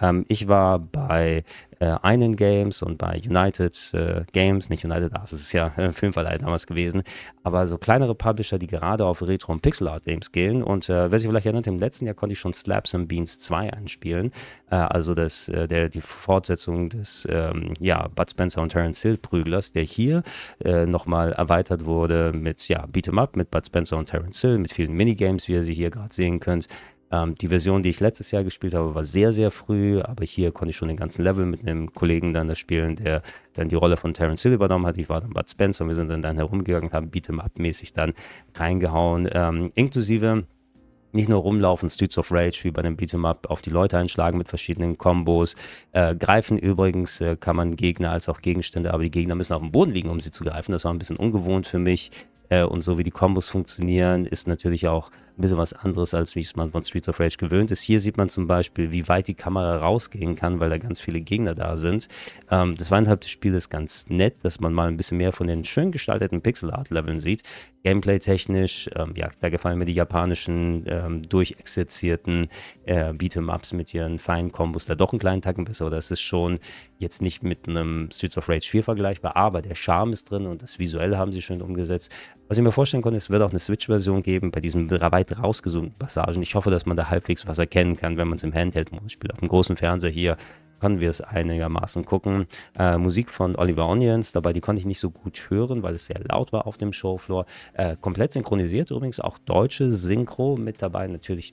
Ähm, 0.00 0.24
ich 0.26 0.48
war 0.48 0.80
bei 0.80 1.44
äh, 1.78 1.96
einen 2.02 2.36
Games 2.36 2.82
und 2.82 2.98
bei 2.98 3.20
United 3.24 3.94
äh, 3.94 4.24
Games, 4.32 4.70
nicht 4.70 4.84
United 4.84 5.14
Arts, 5.14 5.30
das 5.30 5.40
ist 5.40 5.52
ja 5.52 5.68
äh, 5.76 5.92
Filmverleih 5.92 6.38
damals 6.38 6.66
gewesen, 6.66 7.02
aber 7.42 7.66
so 7.66 7.78
kleinere 7.78 8.14
Publisher, 8.14 8.58
die 8.58 8.66
gerade 8.66 9.04
auf 9.04 9.22
Retro- 9.22 9.52
und 9.52 9.62
Pixel-Art-Games 9.62 10.32
gehen. 10.32 10.62
Und 10.62 10.88
äh, 10.88 11.10
wer 11.10 11.18
sich 11.18 11.28
vielleicht 11.28 11.46
erinnert, 11.46 11.66
im 11.66 11.78
letzten 11.78 12.06
Jahr 12.06 12.14
konnte 12.14 12.32
ich 12.32 12.38
schon 12.38 12.52
Slaps 12.52 12.94
and 12.94 13.08
Beans 13.08 13.38
2 13.38 13.72
einspielen, 13.72 14.32
äh, 14.70 14.76
also 14.76 15.14
das, 15.14 15.48
äh, 15.48 15.68
der, 15.68 15.88
die 15.88 16.00
Fortsetzung 16.00 16.88
des 16.88 17.26
ähm, 17.30 17.74
ja, 17.78 18.08
Bud 18.08 18.30
Spencer 18.30 18.62
und 18.62 18.70
Terence 18.70 19.02
Hill 19.02 19.18
Prüglers, 19.18 19.72
der 19.72 19.84
hier 19.84 20.22
äh, 20.64 20.86
nochmal 20.86 21.32
erweitert 21.32 21.84
wurde 21.84 22.32
mit 22.32 22.66
ja, 22.68 22.86
Beat'em 22.96 23.18
Up, 23.20 23.36
mit 23.36 23.50
Bud 23.50 23.66
Spencer 23.66 23.98
und 23.98 24.06
Terence 24.06 24.40
Hill, 24.40 24.58
mit 24.58 24.72
vielen 24.72 24.92
Minigames, 24.92 25.48
wie 25.48 25.52
ihr 25.52 25.64
sie 25.64 25.74
hier 25.74 25.90
gerade 25.90 26.14
sehen 26.14 26.40
könnt. 26.40 26.66
Ähm, 27.12 27.34
die 27.36 27.48
Version, 27.48 27.82
die 27.82 27.90
ich 27.90 28.00
letztes 28.00 28.30
Jahr 28.30 28.42
gespielt 28.42 28.74
habe, 28.74 28.94
war 28.94 29.04
sehr, 29.04 29.32
sehr 29.32 29.50
früh, 29.50 30.00
aber 30.00 30.24
hier 30.24 30.50
konnte 30.50 30.70
ich 30.70 30.76
schon 30.76 30.88
den 30.88 30.96
ganzen 30.96 31.22
Level 31.22 31.44
mit 31.44 31.60
einem 31.60 31.92
Kollegen 31.92 32.32
dann 32.32 32.48
das 32.48 32.58
spielen, 32.58 32.96
der 32.96 33.22
dann 33.52 33.68
die 33.68 33.74
Rolle 33.74 33.96
von 33.96 34.14
Terence 34.14 34.42
Hill 34.42 34.54
übernommen 34.54 34.86
hat. 34.86 34.96
Ich 34.96 35.08
war 35.08 35.20
dann 35.20 35.30
Bud 35.30 35.48
Spencer 35.48 35.84
und 35.84 35.88
wir 35.88 35.94
sind 35.94 36.08
dann, 36.08 36.22
dann 36.22 36.36
herumgegangen, 36.36 36.90
haben 36.92 37.10
Beat'em 37.10 37.38
Up-mäßig 37.38 37.92
dann 37.92 38.14
reingehauen, 38.54 39.28
ähm, 39.30 39.72
inklusive 39.74 40.44
nicht 41.12 41.28
nur 41.28 41.40
rumlaufen, 41.40 41.88
Streets 41.88 42.18
of 42.18 42.30
Rage 42.32 42.64
wie 42.64 42.70
bei 42.70 42.82
dem 42.82 42.96
Beat'em 42.96 43.26
Up 43.26 43.46
auf 43.50 43.62
die 43.62 43.70
Leute 43.70 43.98
einschlagen 43.98 44.38
mit 44.38 44.48
verschiedenen 44.48 44.98
Kombos. 44.98 45.54
Äh, 45.92 46.14
greifen 46.16 46.58
übrigens 46.58 47.20
äh, 47.20 47.36
kann 47.36 47.56
man 47.56 47.76
Gegner 47.76 48.10
als 48.10 48.28
auch 48.28 48.40
Gegenstände, 48.40 48.92
aber 48.92 49.02
die 49.02 49.10
Gegner 49.10 49.34
müssen 49.34 49.52
auf 49.52 49.62
dem 49.62 49.70
Boden 49.70 49.92
liegen, 49.92 50.10
um 50.10 50.20
sie 50.20 50.30
zu 50.30 50.44
greifen. 50.44 50.72
Das 50.72 50.84
war 50.84 50.92
ein 50.92 50.98
bisschen 50.98 51.16
ungewohnt 51.16 51.66
für 51.66 51.78
mich. 51.78 52.10
Äh, 52.48 52.62
und 52.62 52.82
so 52.82 52.98
wie 52.98 53.02
die 53.02 53.10
Kombos 53.10 53.48
funktionieren, 53.48 54.26
ist 54.26 54.46
natürlich 54.46 54.88
auch 54.88 55.10
ein 55.36 55.42
bisschen 55.42 55.58
was 55.58 55.72
anderes, 55.72 56.14
als 56.14 56.34
wie 56.34 56.40
es 56.40 56.56
man 56.56 56.70
von 56.70 56.82
Streets 56.82 57.08
of 57.08 57.20
Rage 57.20 57.36
gewöhnt 57.36 57.70
ist. 57.70 57.82
Hier 57.82 58.00
sieht 58.00 58.16
man 58.16 58.28
zum 58.28 58.46
Beispiel, 58.46 58.90
wie 58.90 59.06
weit 59.08 59.28
die 59.28 59.34
Kamera 59.34 59.76
rausgehen 59.76 60.34
kann, 60.34 60.60
weil 60.60 60.70
da 60.70 60.78
ganz 60.78 61.00
viele 61.00 61.20
Gegner 61.20 61.54
da 61.54 61.76
sind. 61.76 62.08
Ähm, 62.50 62.74
das 62.76 62.88
Zweieinhalb 62.88 63.20
des 63.20 63.30
Spiels 63.30 63.56
ist 63.56 63.70
ganz 63.70 64.06
nett, 64.08 64.36
dass 64.42 64.60
man 64.60 64.72
mal 64.72 64.88
ein 64.88 64.96
bisschen 64.96 65.18
mehr 65.18 65.32
von 65.32 65.46
den 65.46 65.64
schön 65.64 65.92
gestalteten 65.92 66.40
Pixel-Art-Leveln 66.40 67.20
sieht. 67.20 67.42
Gameplay-technisch, 67.82 68.90
ähm, 68.96 69.12
ja, 69.14 69.28
da 69.40 69.48
gefallen 69.48 69.78
mir 69.78 69.84
die 69.84 69.92
japanischen 69.92 70.84
ähm, 70.88 71.28
durchexerzierten 71.28 72.48
äh, 72.84 73.12
Beat'em-Ups 73.12 73.74
mit 73.74 73.92
ihren 73.94 74.18
feinen 74.18 74.50
Kombos 74.50 74.86
da 74.86 74.94
doch 74.94 75.12
einen 75.12 75.20
kleinen 75.20 75.42
Tacken 75.42 75.64
besser. 75.64 75.90
Das 75.90 76.10
ist 76.10 76.20
schon 76.20 76.58
jetzt 76.98 77.22
nicht 77.22 77.42
mit 77.42 77.68
einem 77.68 78.08
Streets 78.12 78.38
of 78.38 78.48
Rage 78.48 78.68
4 78.68 78.82
vergleichbar, 78.82 79.36
aber 79.36 79.62
der 79.62 79.74
Charme 79.74 80.12
ist 80.12 80.30
drin 80.30 80.46
und 80.46 80.62
das 80.62 80.78
Visuelle 80.78 81.18
haben 81.18 81.30
sie 81.30 81.42
schön 81.42 81.62
umgesetzt. 81.62 82.12
Was 82.48 82.58
ich 82.58 82.62
mir 82.62 82.70
vorstellen 82.70 83.02
konnte, 83.02 83.16
es 83.16 83.28
wird 83.28 83.42
auch 83.42 83.50
eine 83.50 83.58
Switch-Version 83.58 84.22
geben 84.22 84.52
bei 84.52 84.60
diesen 84.60 84.88
weit 84.88 85.36
rausgezoomten 85.36 85.98
Passagen. 85.98 86.40
Ich 86.42 86.54
hoffe, 86.54 86.70
dass 86.70 86.86
man 86.86 86.96
da 86.96 87.10
halbwegs 87.10 87.44
was 87.44 87.58
erkennen 87.58 87.96
kann, 87.96 88.16
wenn 88.16 88.28
man 88.28 88.36
es 88.36 88.44
im 88.44 88.54
Handheld-Modus 88.54 89.10
spielt. 89.10 89.32
Auf 89.32 89.40
dem 89.40 89.48
großen 89.48 89.76
Fernseher 89.76 90.10
hier 90.10 90.36
konnten 90.78 91.00
wir 91.00 91.10
es 91.10 91.20
einigermaßen 91.20 92.04
gucken. 92.04 92.46
Äh, 92.78 92.98
Musik 92.98 93.30
von 93.30 93.56
Oliver 93.56 93.88
Onions, 93.88 94.30
dabei 94.30 94.52
die 94.52 94.60
konnte 94.60 94.78
ich 94.78 94.86
nicht 94.86 95.00
so 95.00 95.10
gut 95.10 95.46
hören, 95.48 95.82
weil 95.82 95.96
es 95.96 96.06
sehr 96.06 96.20
laut 96.20 96.52
war 96.52 96.68
auf 96.68 96.78
dem 96.78 96.92
Showfloor. 96.92 97.46
Äh, 97.72 97.96
komplett 98.00 98.30
synchronisiert 98.32 98.92
übrigens, 98.92 99.18
auch 99.18 99.38
deutsche 99.38 99.90
Synchro 99.90 100.56
mit 100.56 100.80
dabei. 100.82 101.08
Natürlich 101.08 101.52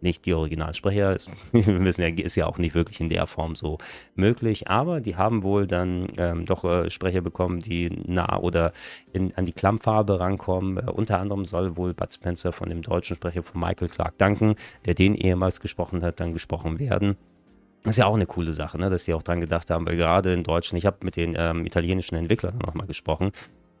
nicht 0.00 0.26
die 0.26 0.34
Originalsprecher. 0.34 1.16
Wir 1.52 1.84
wissen 1.84 2.02
ja, 2.02 2.08
ist 2.08 2.36
ja 2.36 2.46
auch 2.46 2.58
nicht 2.58 2.74
wirklich 2.74 3.00
in 3.00 3.08
der 3.08 3.26
Form 3.26 3.54
so 3.54 3.78
möglich. 4.14 4.68
Aber 4.68 5.00
die 5.00 5.16
haben 5.16 5.42
wohl 5.42 5.66
dann 5.66 6.08
ähm, 6.16 6.46
doch 6.46 6.64
äh, 6.64 6.90
Sprecher 6.90 7.20
bekommen, 7.20 7.60
die 7.60 7.90
nah 8.06 8.38
oder 8.38 8.72
in, 9.12 9.34
an 9.34 9.46
die 9.46 9.52
Klammfarbe 9.52 10.20
rankommen. 10.20 10.78
Äh, 10.78 10.90
unter 10.90 11.18
anderem 11.18 11.44
soll 11.44 11.76
wohl 11.76 11.94
Bud 11.94 12.12
Spencer 12.12 12.52
von 12.52 12.68
dem 12.68 12.82
deutschen 12.82 13.16
Sprecher 13.16 13.42
von 13.42 13.60
Michael 13.60 13.88
Clark 13.88 14.18
Duncan, 14.18 14.54
der 14.86 14.94
den 14.94 15.14
ehemals 15.14 15.60
gesprochen 15.60 16.02
hat, 16.02 16.20
dann 16.20 16.32
gesprochen 16.32 16.78
werden. 16.78 17.16
Das 17.84 17.94
ist 17.94 17.98
ja 17.98 18.06
auch 18.06 18.14
eine 18.14 18.26
coole 18.26 18.52
Sache, 18.52 18.76
ne? 18.78 18.90
dass 18.90 19.04
sie 19.04 19.14
auch 19.14 19.22
dran 19.22 19.40
gedacht 19.40 19.70
haben, 19.70 19.86
weil 19.86 19.96
gerade 19.96 20.32
in 20.32 20.42
Deutschland, 20.42 20.78
ich 20.78 20.86
habe 20.86 20.98
mit 21.02 21.16
den 21.16 21.36
ähm, 21.38 21.64
italienischen 21.64 22.16
Entwicklern 22.16 22.58
nochmal 22.58 22.86
gesprochen, 22.86 23.30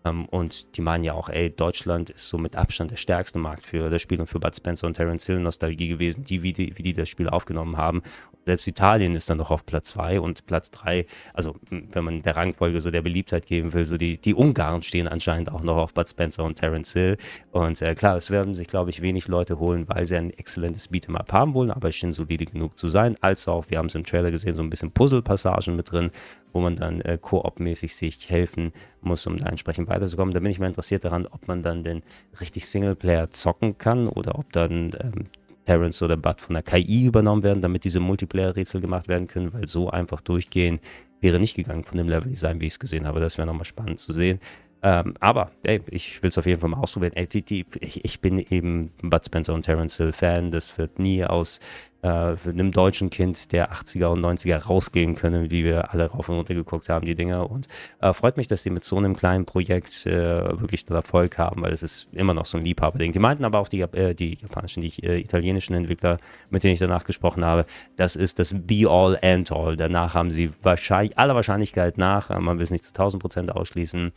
und 0.04 0.76
die 0.76 0.80
meinen 0.80 1.04
ja 1.04 1.12
auch, 1.12 1.28
ey, 1.28 1.50
Deutschland 1.50 2.10
ist 2.10 2.28
so 2.28 2.38
mit 2.38 2.56
Abstand 2.56 2.90
der 2.90 2.96
stärkste 2.96 3.38
Markt 3.38 3.66
für 3.66 3.90
das 3.90 4.00
Spiel 4.00 4.20
und 4.20 4.26
für 4.26 4.40
Bud 4.40 4.54
Spencer 4.54 4.86
und 4.86 4.94
Terence 4.94 5.26
Hill 5.26 5.40
Nostalgie 5.40 5.88
gewesen, 5.88 6.24
die 6.24 6.42
wie, 6.42 6.52
die, 6.52 6.76
wie 6.78 6.82
die 6.82 6.92
das 6.92 7.08
Spiel 7.08 7.28
aufgenommen 7.28 7.76
haben. 7.76 8.02
Selbst 8.46 8.66
Italien 8.66 9.14
ist 9.14 9.28
dann 9.28 9.36
noch 9.36 9.50
auf 9.50 9.66
Platz 9.66 9.88
2 9.88 10.20
und 10.20 10.46
Platz 10.46 10.70
3, 10.70 11.04
also 11.34 11.56
wenn 11.70 12.02
man 12.02 12.22
der 12.22 12.34
Rangfolge 12.36 12.80
so 12.80 12.90
der 12.90 13.02
Beliebtheit 13.02 13.46
geben 13.46 13.74
will, 13.74 13.84
so 13.84 13.98
die, 13.98 14.18
die 14.18 14.34
Ungarn 14.34 14.82
stehen 14.82 15.06
anscheinend 15.06 15.52
auch 15.52 15.62
noch 15.62 15.76
auf 15.76 15.92
Bud 15.92 16.08
Spencer 16.08 16.44
und 16.44 16.54
Terence 16.54 16.94
Hill. 16.94 17.18
Und 17.50 17.82
äh, 17.82 17.94
klar, 17.94 18.16
es 18.16 18.30
werden 18.30 18.54
sich, 18.54 18.66
glaube 18.66 18.88
ich, 18.88 19.02
wenig 19.02 19.28
Leute 19.28 19.58
holen, 19.58 19.86
weil 19.88 20.06
sie 20.06 20.16
ein 20.16 20.30
exzellentes 20.30 20.90
Beat'em 20.90 21.16
Up 21.16 21.30
haben 21.32 21.52
wollen, 21.52 21.70
aber 21.70 21.88
es 21.88 21.96
schien 21.96 22.12
solide 22.12 22.46
genug 22.46 22.78
zu 22.78 22.88
sein. 22.88 23.16
Als 23.20 23.46
auch, 23.48 23.66
wir 23.68 23.76
haben 23.76 23.86
es 23.86 23.94
im 23.94 24.04
Trailer 24.04 24.30
gesehen, 24.30 24.54
so 24.54 24.62
ein 24.62 24.70
bisschen 24.70 24.92
Puzzle-Passagen 24.92 25.76
mit 25.76 25.92
drin, 25.92 26.10
wo 26.52 26.60
man 26.60 26.76
dann 26.76 27.00
äh, 27.00 27.18
koop-mäßig 27.20 27.94
sich 27.94 28.30
helfen 28.30 28.72
muss, 29.00 29.26
um 29.26 29.38
da 29.38 29.48
entsprechend 29.48 29.88
weiterzukommen. 29.88 30.34
Da 30.34 30.40
bin 30.40 30.50
ich 30.50 30.58
mal 30.58 30.66
interessiert 30.66 31.04
daran, 31.04 31.26
ob 31.26 31.48
man 31.48 31.62
dann 31.62 31.84
den 31.84 32.02
richtig 32.40 32.66
Singleplayer 32.66 33.30
zocken 33.30 33.78
kann 33.78 34.08
oder 34.08 34.38
ob 34.38 34.52
dann 34.52 34.92
ähm, 35.00 35.26
Terrence 35.66 36.02
oder 36.02 36.16
Bud 36.16 36.40
von 36.40 36.54
der 36.54 36.62
KI 36.62 37.04
übernommen 37.04 37.42
werden, 37.42 37.60
damit 37.60 37.84
diese 37.84 38.00
Multiplayer-Rätsel 38.00 38.80
gemacht 38.80 39.06
werden 39.06 39.26
können, 39.26 39.52
weil 39.52 39.66
so 39.66 39.90
einfach 39.90 40.22
durchgehen 40.22 40.80
wäre 41.20 41.40
nicht 41.40 41.56
gegangen 41.56 41.84
von 41.84 41.98
dem 41.98 42.08
Level-Design, 42.08 42.60
wie 42.60 42.66
ich 42.66 42.74
es 42.74 42.78
gesehen 42.78 43.06
habe. 43.06 43.20
Das 43.20 43.38
wäre 43.38 43.46
nochmal 43.46 43.64
spannend 43.64 43.98
zu 43.98 44.12
sehen. 44.12 44.40
Ähm, 44.82 45.14
aber 45.18 45.50
ey, 45.64 45.80
ich 45.90 46.22
will 46.22 46.30
es 46.30 46.38
auf 46.38 46.46
jeden 46.46 46.60
Fall 46.60 46.70
mal 46.70 46.78
ausprobieren. 46.78 47.12
Ey, 47.14 47.26
die, 47.26 47.42
die, 47.42 47.66
ich, 47.80 48.04
ich, 48.04 48.20
bin 48.20 48.38
eben 48.38 48.92
Bud 49.02 49.24
Spencer 49.24 49.54
und 49.54 49.62
Terence 49.62 49.96
Hill 49.96 50.12
Fan. 50.12 50.50
Das 50.52 50.78
wird 50.78 50.98
nie 51.00 51.24
aus 51.24 51.58
äh, 52.02 52.36
einem 52.46 52.70
deutschen 52.70 53.10
Kind 53.10 53.50
der 53.52 53.72
80er 53.72 54.06
und 54.06 54.20
90er 54.20 54.56
rausgehen 54.56 55.16
können, 55.16 55.50
wie 55.50 55.64
wir 55.64 55.92
alle 55.92 56.06
rauf 56.06 56.28
und 56.28 56.36
runter 56.36 56.54
geguckt 56.54 56.88
haben, 56.88 57.06
die 57.06 57.16
Dinger. 57.16 57.50
Und 57.50 57.66
äh, 58.00 58.12
freut 58.12 58.36
mich, 58.36 58.46
dass 58.46 58.62
die 58.62 58.70
mit 58.70 58.84
so 58.84 58.96
einem 58.96 59.16
kleinen 59.16 59.46
Projekt 59.46 60.06
äh, 60.06 60.12
wirklich 60.60 60.86
den 60.86 60.94
Erfolg 60.94 61.38
haben, 61.38 61.62
weil 61.62 61.72
es 61.72 61.82
ist 61.82 62.06
immer 62.12 62.34
noch 62.34 62.46
so 62.46 62.56
ein 62.58 62.64
Liebhaberding. 62.64 63.12
Die 63.12 63.18
meinten 63.18 63.44
aber 63.44 63.58
auch 63.58 63.68
die, 63.68 63.80
äh, 63.80 64.14
die 64.14 64.38
japanischen, 64.40 64.80
die 64.82 64.92
äh, 65.02 65.18
italienischen 65.18 65.74
Entwickler, 65.74 66.18
mit 66.50 66.62
denen 66.62 66.74
ich 66.74 66.80
danach 66.80 67.04
gesprochen 67.04 67.44
habe, 67.44 67.66
das 67.96 68.14
ist 68.14 68.38
das 68.38 68.54
Be-All 68.54 69.18
and 69.22 69.50
All. 69.50 69.76
Danach 69.76 70.14
haben 70.14 70.30
sie 70.30 70.50
wahrscheinlich, 70.62 71.18
aller 71.18 71.34
Wahrscheinlichkeit 71.34 71.98
nach, 71.98 72.30
äh, 72.30 72.38
man 72.38 72.58
will 72.58 72.64
es 72.64 72.70
nicht 72.70 72.84
zu 72.84 72.92
1000 72.92 73.20
Prozent 73.20 73.52
ausschließen, 73.52 74.12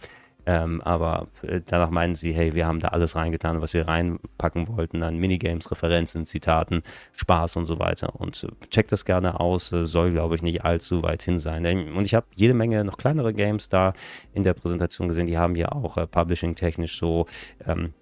ähm, 0.46 0.82
aber 0.82 1.28
äh, 1.44 1.62
danach 1.66 1.90
meinen 1.90 2.16
sie, 2.16 2.34
hey, 2.34 2.54
wir 2.56 2.66
haben 2.66 2.80
da 2.80 2.90
alles 2.90 3.16
reingetan, 3.16 3.62
was 3.62 3.74
wir 3.74 3.88
reinpacken 3.88 4.68
wollten 4.68 5.04
an 5.04 5.18
Minigames, 5.18 5.70
Referenzen, 5.72 6.26
Zitaten, 6.26 6.84
Spaß 7.14 7.58
und 7.58 7.66
so 7.66 7.80
weiter. 7.80 8.20
Und 8.20 8.44
äh, 8.44 8.68
checkt 8.70 8.92
das 8.92 9.06
gerne 9.06 9.40
aus, 9.40 9.72
äh, 9.72 9.86
soll, 9.86 10.12
glaube 10.12 10.36
ich, 10.36 10.42
nicht 10.42 10.66
allzu 10.66 11.04
weit 11.04 11.24
hin 11.24 11.38
sein. 11.38 11.66
Ähm, 11.66 11.96
und 11.96 12.06
ich 12.06 12.16
habe 12.16 12.26
jede 12.36 12.54
Menge 12.54 12.84
noch 12.84 12.98
kleinere 12.98 13.34
Games 13.34 13.70
da 13.70 13.94
in 14.34 14.44
der 14.44 14.54
Präsentation 14.54 15.08
gesehen, 15.08 15.28
die 15.28 15.38
haben 15.38 15.56
ja 15.56 15.72
auch 15.72 15.98
äh, 15.98 16.08
publishing-technisch 16.08 16.98
so 16.98 17.28
ähm, 17.68 17.94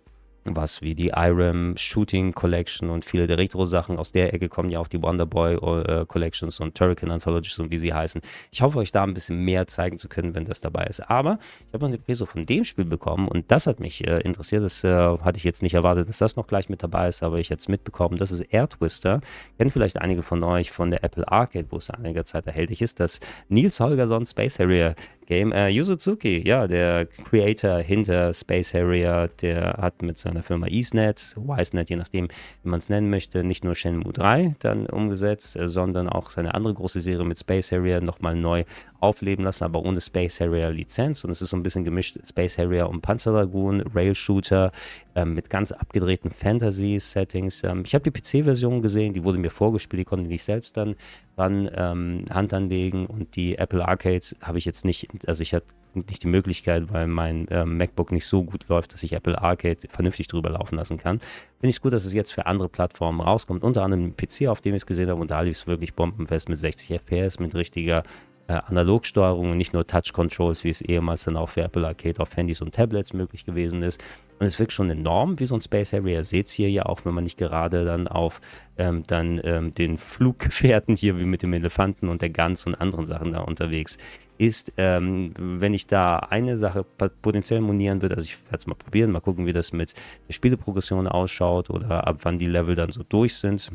was 0.56 0.82
wie 0.82 0.96
die 0.96 1.10
IRAM 1.10 1.76
Shooting 1.78 2.34
Collection 2.34 2.90
und 2.90 3.06
viele 3.06 3.28
der 3.28 3.38
Retro-Sachen. 3.38 3.98
Aus 3.98 4.12
der 4.12 4.34
Ecke 4.34 4.50
kommen 4.50 4.70
ja 4.70 4.80
auch 4.80 4.88
die 4.88 5.02
Wonderboy 5.02 5.56
äh, 5.56 6.06
Collections 6.06 6.60
und 6.60 6.76
Turrican 6.76 7.12
Anthologies 7.12 7.58
und 7.60 7.72
wie 7.72 7.78
sie 7.78 7.94
heißen. 7.94 8.22
Ich 8.52 8.62
hoffe, 8.62 8.80
euch 8.80 8.92
da 8.92 9.04
ein 9.04 9.14
bisschen 9.14 9.44
mehr 9.44 9.68
zeigen 9.68 9.98
zu 9.98 10.10
können, 10.10 10.36
wenn 10.36 10.46
das 10.46 10.62
dabei 10.62 10.86
ist. 10.86 11.02
Aber 11.10 11.40
ich 11.68 11.74
habe 11.74 11.86
eine 11.86 11.98
Preso 11.98 12.26
von 12.26 12.46
dem 12.46 12.64
Spiel 12.64 12.86
bekommen 12.86 13.28
und 13.28 13.52
das 13.52 13.68
hat 13.68 13.80
mich 13.80 14.08
äh, 14.08 14.20
interessiert. 14.22 14.64
Das 14.64 14.84
äh, 14.84 14.90
hatte 14.90 15.38
ich 15.38 15.44
jetzt 15.44 15.62
nicht 15.62 15.74
erwartet, 15.74 16.10
dass 16.10 16.18
das 16.18 16.36
noch 16.36 16.48
gleich 16.48 16.70
mit 16.70 16.84
dabei 16.84 17.08
ist, 17.08 17.24
aber 17.24 17.40
ich 17.40 17.52
es 17.52 17.68
mitbekommen. 17.68 18.18
Das 18.18 18.32
ist 18.32 18.42
Air 18.42 18.70
Twister. 18.70 19.22
Kennen 19.58 19.72
vielleicht 19.72 20.02
einige 20.02 20.24
von 20.24 20.44
euch 20.44 20.72
von 20.72 20.92
der 20.92 21.04
Apple 21.04 21.28
Arcade, 21.28 21.68
wo 21.70 21.78
es 21.78 21.90
einiger 21.90 22.26
Zeit 22.26 22.48
erhältlich 22.48 22.82
ist. 22.82 23.00
Das 23.00 23.20
Nils 23.50 23.80
Holgersson 23.80 24.26
Space 24.26 24.60
Harrier 24.60 24.96
Game. 25.30 25.52
Äh, 25.52 25.70
Yuzuzuki, 25.70 26.46
ja, 26.46 26.68
der 26.68 27.06
Creator 27.06 27.78
hinter 27.80 28.34
Space 28.34 28.74
Harrier, 28.74 29.30
der 29.42 29.78
hat 29.80 30.02
mit 30.02 30.18
seiner 30.18 30.42
Firma 30.42 30.68
EaseNet, 30.68 31.36
WiseNet, 31.38 31.90
je 31.90 31.96
nachdem, 31.96 32.28
wie 32.64 32.70
man 32.70 32.80
es 32.80 32.90
nennen 32.90 33.10
möchte, 33.10 33.44
nicht 33.44 33.64
nur 33.64 33.76
Shenmue 33.76 34.12
3 34.12 34.56
dann 34.60 34.88
umgesetzt, 34.88 35.56
äh, 35.56 35.68
sondern 35.68 36.10
auch 36.10 36.32
seine 36.32 36.56
andere 36.56 36.74
große 36.74 37.00
Serie 37.00 37.26
mit 37.26 37.38
Space 37.38 37.72
Harrier 37.72 38.02
nochmal 38.02 38.36
neu 38.36 38.64
aufleben 39.00 39.46
lassen, 39.46 39.64
aber 39.64 39.84
ohne 39.84 40.02
Space 40.02 40.40
Harrier 40.40 40.72
Lizenz. 40.72 41.24
Und 41.24 41.30
es 41.30 41.42
ist 41.42 41.50
so 41.50 41.58
ein 41.58 41.64
bisschen 41.64 41.84
gemischt 41.84 42.18
Space 42.28 42.58
Harrier 42.58 42.90
und 42.90 43.02
Panzerdragoon, 43.02 43.82
Rail 43.94 44.16
Shooter 44.16 44.72
ähm, 45.16 45.34
mit 45.34 45.50
ganz 45.50 45.72
abgedrehten 45.72 46.32
Fantasy-Settings. 46.32 47.64
Ähm, 47.64 47.84
ich 47.86 47.94
habe 47.94 48.10
die 48.10 48.12
PC-Version 48.12 48.82
gesehen, 48.82 49.14
die 49.14 49.24
wurde 49.24 49.38
mir 49.38 49.52
vorgespielt, 49.52 50.02
die 50.02 50.06
konnte 50.06 50.32
ich 50.32 50.44
selbst 50.44 50.78
dann 50.78 50.96
ran 51.38 51.70
ähm, 51.74 52.26
Hand 52.30 52.54
anlegen 52.54 53.06
und 53.06 53.36
die 53.36 53.58
Apple 53.58 53.88
Arcades 53.88 54.36
habe 54.42 54.58
ich 54.58 54.66
jetzt 54.66 54.86
nicht, 54.86 55.08
also 55.28 55.42
ich 55.42 55.54
hatte 55.54 55.68
nicht 55.94 56.24
die 56.24 56.28
Möglichkeit, 56.28 56.92
weil 56.94 57.08
mein 57.08 57.48
äh, 57.48 57.66
MacBook 57.66 58.12
nicht 58.12 58.26
so 58.26 58.44
gut 58.44 58.68
läuft, 58.68 58.94
dass 58.94 59.04
ich 59.04 59.14
Apple 59.14 59.42
Arcade 59.42 59.80
vernünftig 59.90 60.28
drüber 60.28 60.50
laufen 60.52 60.76
lassen 60.76 60.98
kann. 60.98 61.20
Finde 61.20 61.70
ich 61.70 61.76
es 61.76 61.82
gut, 61.82 61.94
dass 61.94 62.06
es 62.06 62.14
jetzt 62.14 62.32
für 62.32 62.46
andere 62.46 62.70
Plattformen 62.70 63.22
rauskommt, 63.22 63.64
unter 63.64 63.84
anderem 63.84 64.16
PC, 64.16 64.48
auf 64.48 64.62
dem 64.62 64.76
ich 64.76 64.84
es 64.84 64.86
gesehen 64.86 65.10
habe 65.10 65.20
und 65.20 65.32
da 65.32 65.42
lief 65.42 65.58
es 65.58 65.68
wirklich 65.68 65.94
bombenfest 65.94 66.50
mit 66.50 66.60
60 66.60 66.92
FPS, 67.00 67.40
mit 67.40 67.56
richtiger 67.56 68.04
äh, 68.50 68.62
Analogsteuerung 68.66 69.52
und 69.52 69.58
nicht 69.58 69.74
nur 69.74 69.86
Touch 69.86 70.12
Controls, 70.12 70.64
wie 70.64 70.70
es 70.70 70.82
ehemals 70.82 71.24
dann 71.24 71.38
auch 71.38 71.50
für 71.50 71.62
Apple 71.62 71.86
Arcade 71.86 72.20
auf 72.20 72.36
Handys 72.36 72.62
und 72.62 72.74
Tablets 72.74 73.14
möglich 73.14 73.46
gewesen 73.46 73.84
ist. 73.84 74.04
Und 74.40 74.48
es 74.48 74.58
wirkt 74.58 74.74
schon 74.74 74.90
enorm 74.90 75.40
wie 75.40 75.46
so 75.46 75.54
ein 75.54 75.62
Space 75.62 75.94
Harrier. 75.94 76.24
Seht 76.24 76.48
es 76.48 76.52
hier 76.54 76.72
ja 76.72 76.88
auch, 76.88 77.06
wenn 77.06 77.14
man 77.14 77.26
nicht 77.26 77.38
gerade 77.38 77.86
dann 77.86 78.08
auf 78.08 78.42
ähm, 78.78 79.04
dann 79.06 79.40
ähm, 79.44 79.76
den 79.76 80.00
Fluggefährten 80.00 80.96
hier 80.96 81.20
wie 81.20 81.26
mit 81.26 81.44
dem 81.44 81.54
Elefanten 81.54 82.10
und 82.10 82.24
der 82.24 82.32
Gans 82.32 82.66
und 82.66 82.74
anderen 82.74 83.06
Sachen 83.06 83.34
da 83.34 83.42
unterwegs 83.42 84.00
ist, 84.40 84.74
ähm, 84.78 85.34
wenn 85.38 85.76
ich 85.76 85.86
da 85.86 86.18
eine 86.18 86.58
Sache 86.58 86.86
potenziell 87.22 87.62
monieren 87.62 88.02
würde, 88.02 88.16
also 88.16 88.26
ich 88.26 88.38
werde 88.46 88.58
es 88.58 88.68
mal 88.68 88.76
probieren, 88.76 89.12
mal 89.12 89.20
gucken, 89.20 89.46
wie 89.46 89.54
das 89.54 89.74
mit 89.74 89.94
der 90.28 90.34
Spieleprogression 90.34 91.08
ausschaut 91.08 91.70
oder 91.70 92.08
ab 92.08 92.20
wann 92.24 92.40
die 92.40 92.48
Level 92.48 92.74
dann 92.74 92.92
so 92.92 93.04
durch 93.04 93.36
sind 93.36 93.72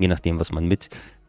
je 0.00 0.08
nachdem, 0.08 0.40
was 0.40 0.50
man 0.50 0.66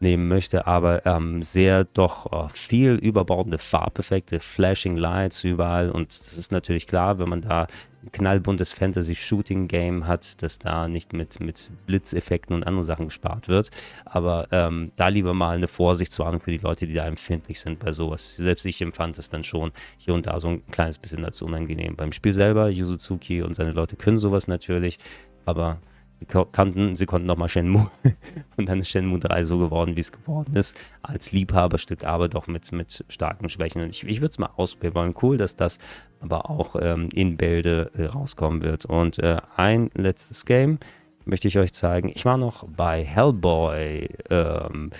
mitnehmen 0.01 0.27
möchte, 0.27 0.67
aber 0.67 1.05
ähm, 1.05 1.43
sehr 1.43 1.83
doch 1.83 2.31
äh, 2.31 2.49
viel 2.53 2.93
überbordende 2.93 3.59
Farbeffekte, 3.59 4.39
Flashing 4.39 4.97
Lights 4.97 5.43
überall 5.43 5.91
und 5.91 6.07
das 6.09 6.37
ist 6.37 6.51
natürlich 6.51 6.87
klar, 6.87 7.19
wenn 7.19 7.29
man 7.29 7.41
da 7.41 7.67
ein 8.03 8.11
knallbuntes 8.11 8.73
Fantasy-Shooting-Game 8.73 10.07
hat, 10.07 10.41
dass 10.41 10.57
da 10.57 10.87
nicht 10.87 11.13
mit, 11.13 11.39
mit 11.39 11.69
Blitzeffekten 11.85 12.55
und 12.55 12.63
anderen 12.63 12.83
Sachen 12.83 13.05
gespart 13.09 13.47
wird, 13.47 13.69
aber 14.05 14.47
ähm, 14.51 14.91
da 14.95 15.07
lieber 15.09 15.35
mal 15.35 15.55
eine 15.55 15.67
Vorsichtswarnung 15.67 16.41
für 16.41 16.51
die 16.51 16.57
Leute, 16.57 16.87
die 16.87 16.95
da 16.95 17.05
empfindlich 17.05 17.59
sind 17.59 17.77
bei 17.77 17.91
sowas. 17.91 18.35
Selbst 18.35 18.65
ich 18.65 18.81
empfand 18.81 19.19
es 19.19 19.29
dann 19.29 19.43
schon 19.43 19.71
hier 19.97 20.15
und 20.15 20.25
da 20.25 20.39
so 20.39 20.47
ein 20.47 20.65
kleines 20.71 20.97
bisschen 20.97 21.23
als 21.23 21.41
unangenehm. 21.43 21.95
Beim 21.95 22.11
Spiel 22.11 22.33
selber, 22.33 22.69
Yuzuzuki 22.69 23.43
und 23.43 23.53
seine 23.53 23.71
Leute 23.71 23.95
können 23.97 24.17
sowas 24.17 24.47
natürlich, 24.47 24.97
aber 25.45 25.79
kannten, 26.27 26.95
sie 26.95 27.05
konnten 27.05 27.27
nochmal 27.27 27.49
Shenmue 27.49 27.89
und 28.57 28.69
dann 28.69 28.79
ist 28.79 28.89
Shenmue 28.89 29.19
3 29.19 29.43
so 29.43 29.59
geworden, 29.59 29.95
wie 29.95 30.01
es 30.01 30.11
geworden 30.11 30.55
ist, 30.55 30.77
als 31.01 31.31
Liebhaberstück, 31.31 32.03
aber 32.03 32.29
doch 32.29 32.47
mit, 32.47 32.71
mit 32.71 33.03
starken 33.09 33.49
Schwächen. 33.49 33.81
Und 33.81 33.89
ich, 33.89 34.03
ich 34.03 34.21
würde 34.21 34.31
es 34.31 34.39
mal 34.39 34.49
ausprobieren. 34.55 35.13
Cool, 35.21 35.37
dass 35.37 35.55
das 35.55 35.79
aber 36.19 36.49
auch 36.49 36.75
ähm, 36.79 37.09
in 37.13 37.37
Bälde 37.37 37.91
äh, 37.95 38.05
rauskommen 38.05 38.61
wird. 38.61 38.85
Und 38.85 39.19
äh, 39.19 39.37
ein 39.55 39.89
letztes 39.93 40.45
Game 40.45 40.79
möchte 41.25 41.47
ich 41.47 41.57
euch 41.57 41.73
zeigen. 41.73 42.09
Ich 42.09 42.25
war 42.25 42.37
noch 42.37 42.67
bei 42.67 43.03
Hellboy. 43.03 44.09
Ähm, 44.29 44.91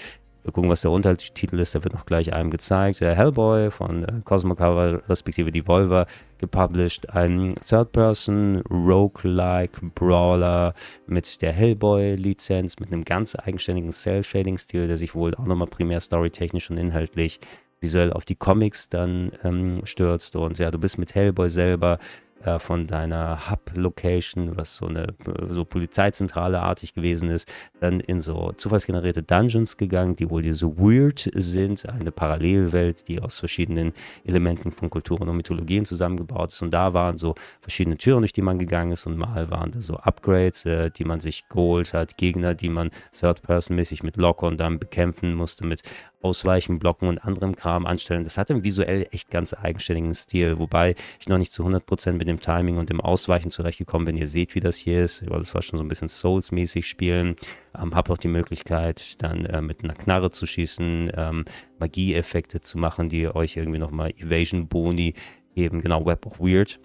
wir 0.44 0.52
gucken, 0.52 0.70
was 0.70 0.82
der 0.82 0.92
Untertitel 0.92 1.60
ist, 1.60 1.76
der 1.76 1.84
wird 1.84 1.94
noch 1.94 2.06
gleich 2.06 2.34
einem 2.34 2.50
gezeigt. 2.50 3.00
Der 3.02 3.16
Hellboy 3.16 3.70
von 3.70 4.04
äh, 4.04 4.22
Cosmo 4.24 4.56
Cover 4.56 5.02
respektive 5.08 5.52
Devolver 5.52 6.08
gepublished. 6.40 7.10
Ein 7.14 7.56
Third-Person 7.68 8.62
Roguelike 8.70 9.80
Brawler 9.94 10.74
mit 11.06 11.42
der 11.42 11.54
Hellboy-Lizenz, 11.54 12.80
mit 12.80 12.92
einem 12.92 13.06
ganz 13.06 13.36
eigenständigen 13.36 13.92
Cell-Shading-Stil, 13.92 14.88
der 14.88 14.98
sich 14.98 15.14
wohl 15.14 15.36
auch 15.36 15.46
nochmal 15.46 15.68
primär 15.68 16.00
storytechnisch 16.00 16.72
und 16.72 16.78
inhaltlich 16.78 17.40
visuell 17.80 18.14
auf 18.14 18.26
die 18.26 18.36
Comics 18.36 18.90
dann 18.90 19.32
ähm, 19.44 19.82
stürzt. 19.86 20.36
Und 20.36 20.58
ja, 20.60 20.72
du 20.72 20.80
bist 20.80 20.98
mit 20.98 21.14
Hellboy 21.14 21.50
selber 21.50 22.00
äh, 22.44 22.60
von 22.60 22.88
deiner 22.88 23.50
Hub-Location, 23.50 24.58
was 24.58 24.76
so 24.76 24.88
eine 24.88 25.14
so 25.50 25.66
Polizeizentrale 25.66 26.62
artig 26.62 26.94
gewesen 26.94 27.30
ist, 27.30 27.52
dann 27.80 28.00
in 28.00 28.20
so 28.20 28.52
zufallsgenerierte 28.54 29.24
Dungeons 29.24 29.78
gegangen, 29.78 30.16
die 30.16 30.30
wohl 30.30 30.52
so 30.54 30.78
weird 30.78 31.30
sind, 31.34 31.88
eine 31.88 32.12
Parallelwelt, 32.12 33.08
die 33.08 33.22
aus 33.22 33.38
verschiedenen 33.38 33.94
Elementen 34.26 34.72
von 34.72 34.90
Kulturen 34.90 35.30
und 35.30 35.38
Mythologien 35.38 35.86
zusammengebaut 35.86 36.52
ist. 36.52 36.62
Und 36.62 36.72
da 36.72 36.94
waren 36.94 37.18
so 37.18 37.36
verschiedene 37.62 37.98
Türen, 37.98 38.22
durch 38.22 38.34
die 38.34 38.42
man 38.42 38.60
gegangen 38.60 38.92
ist 38.92 39.06
und 39.06 39.18
mal 39.18 39.50
waren 39.50 39.72
da 39.72 39.82
so 39.82 39.98
Upgrades, 39.98 40.66
äh, 40.66 40.90
die 40.90 41.06
man 41.06 41.20
sich 41.20 41.48
geholt 41.50 41.94
hat, 41.94 42.18
Gegner, 42.18 42.54
die 42.54 42.70
man 42.70 42.92
Third-Person-mäßig 43.20 44.04
mit 44.04 44.18
Lock 44.18 44.44
und 44.44 44.60
dann 44.60 44.80
bekämpfen 44.80 45.34
musste, 45.34 45.66
mit 45.66 45.84
Ausweichen, 46.22 46.80
Blocken 46.80 47.08
und 47.08 47.18
anderem 47.20 47.56
Kram 47.56 47.86
anstellen. 47.86 48.24
Das 48.24 48.38
hatte 48.38 48.64
visuell 48.64 49.08
echt 49.12 49.32
ganz 49.32 49.54
eigenständigen 49.54 50.14
Stil, 50.14 50.60
wobei 50.60 50.96
ich 51.20 51.28
noch 51.28 51.38
nicht 51.38 51.52
zu 51.52 51.66
100% 51.66 52.14
mit 52.14 52.28
dem 52.32 52.40
Timing 52.40 52.78
und 52.78 52.90
dem 52.90 53.02
Ausweichen 53.02 53.52
zurechtgekommen 53.52 54.06
bin. 54.06 54.18
Ihr 54.18 54.28
seht, 54.28 54.56
wie 54.56 54.60
das 54.60 54.78
hier 54.78 55.04
ist. 55.04 55.24
Das 55.30 55.54
war 55.54 55.62
schon 55.62 55.78
so 55.78 55.84
ein 55.84 55.88
bisschen 55.88 56.08
Souls-mäßig 56.08 56.88
spielen. 56.88 57.36
Ähm, 57.78 57.94
hab 57.94 58.10
auch 58.10 58.18
die 58.18 58.28
Möglichkeit, 58.28 59.22
dann 59.22 59.46
äh, 59.46 59.62
mit 59.62 59.84
einer 59.84 59.94
Knarre 59.94 60.32
zu 60.32 60.46
schießen, 60.46 61.12
ähm, 61.16 61.46
Magie-Effekte 61.80 62.62
zu 62.62 62.78
machen, 62.78 63.10
die 63.10 63.28
euch 63.28 63.58
irgendwie 63.58 63.80
nochmal 63.80 64.12
Evasion-Boni 64.18 65.14
geben. 65.56 65.82
Genau, 65.82 66.06
Web 66.06 66.26
of 66.26 66.40
Weird 66.40 66.80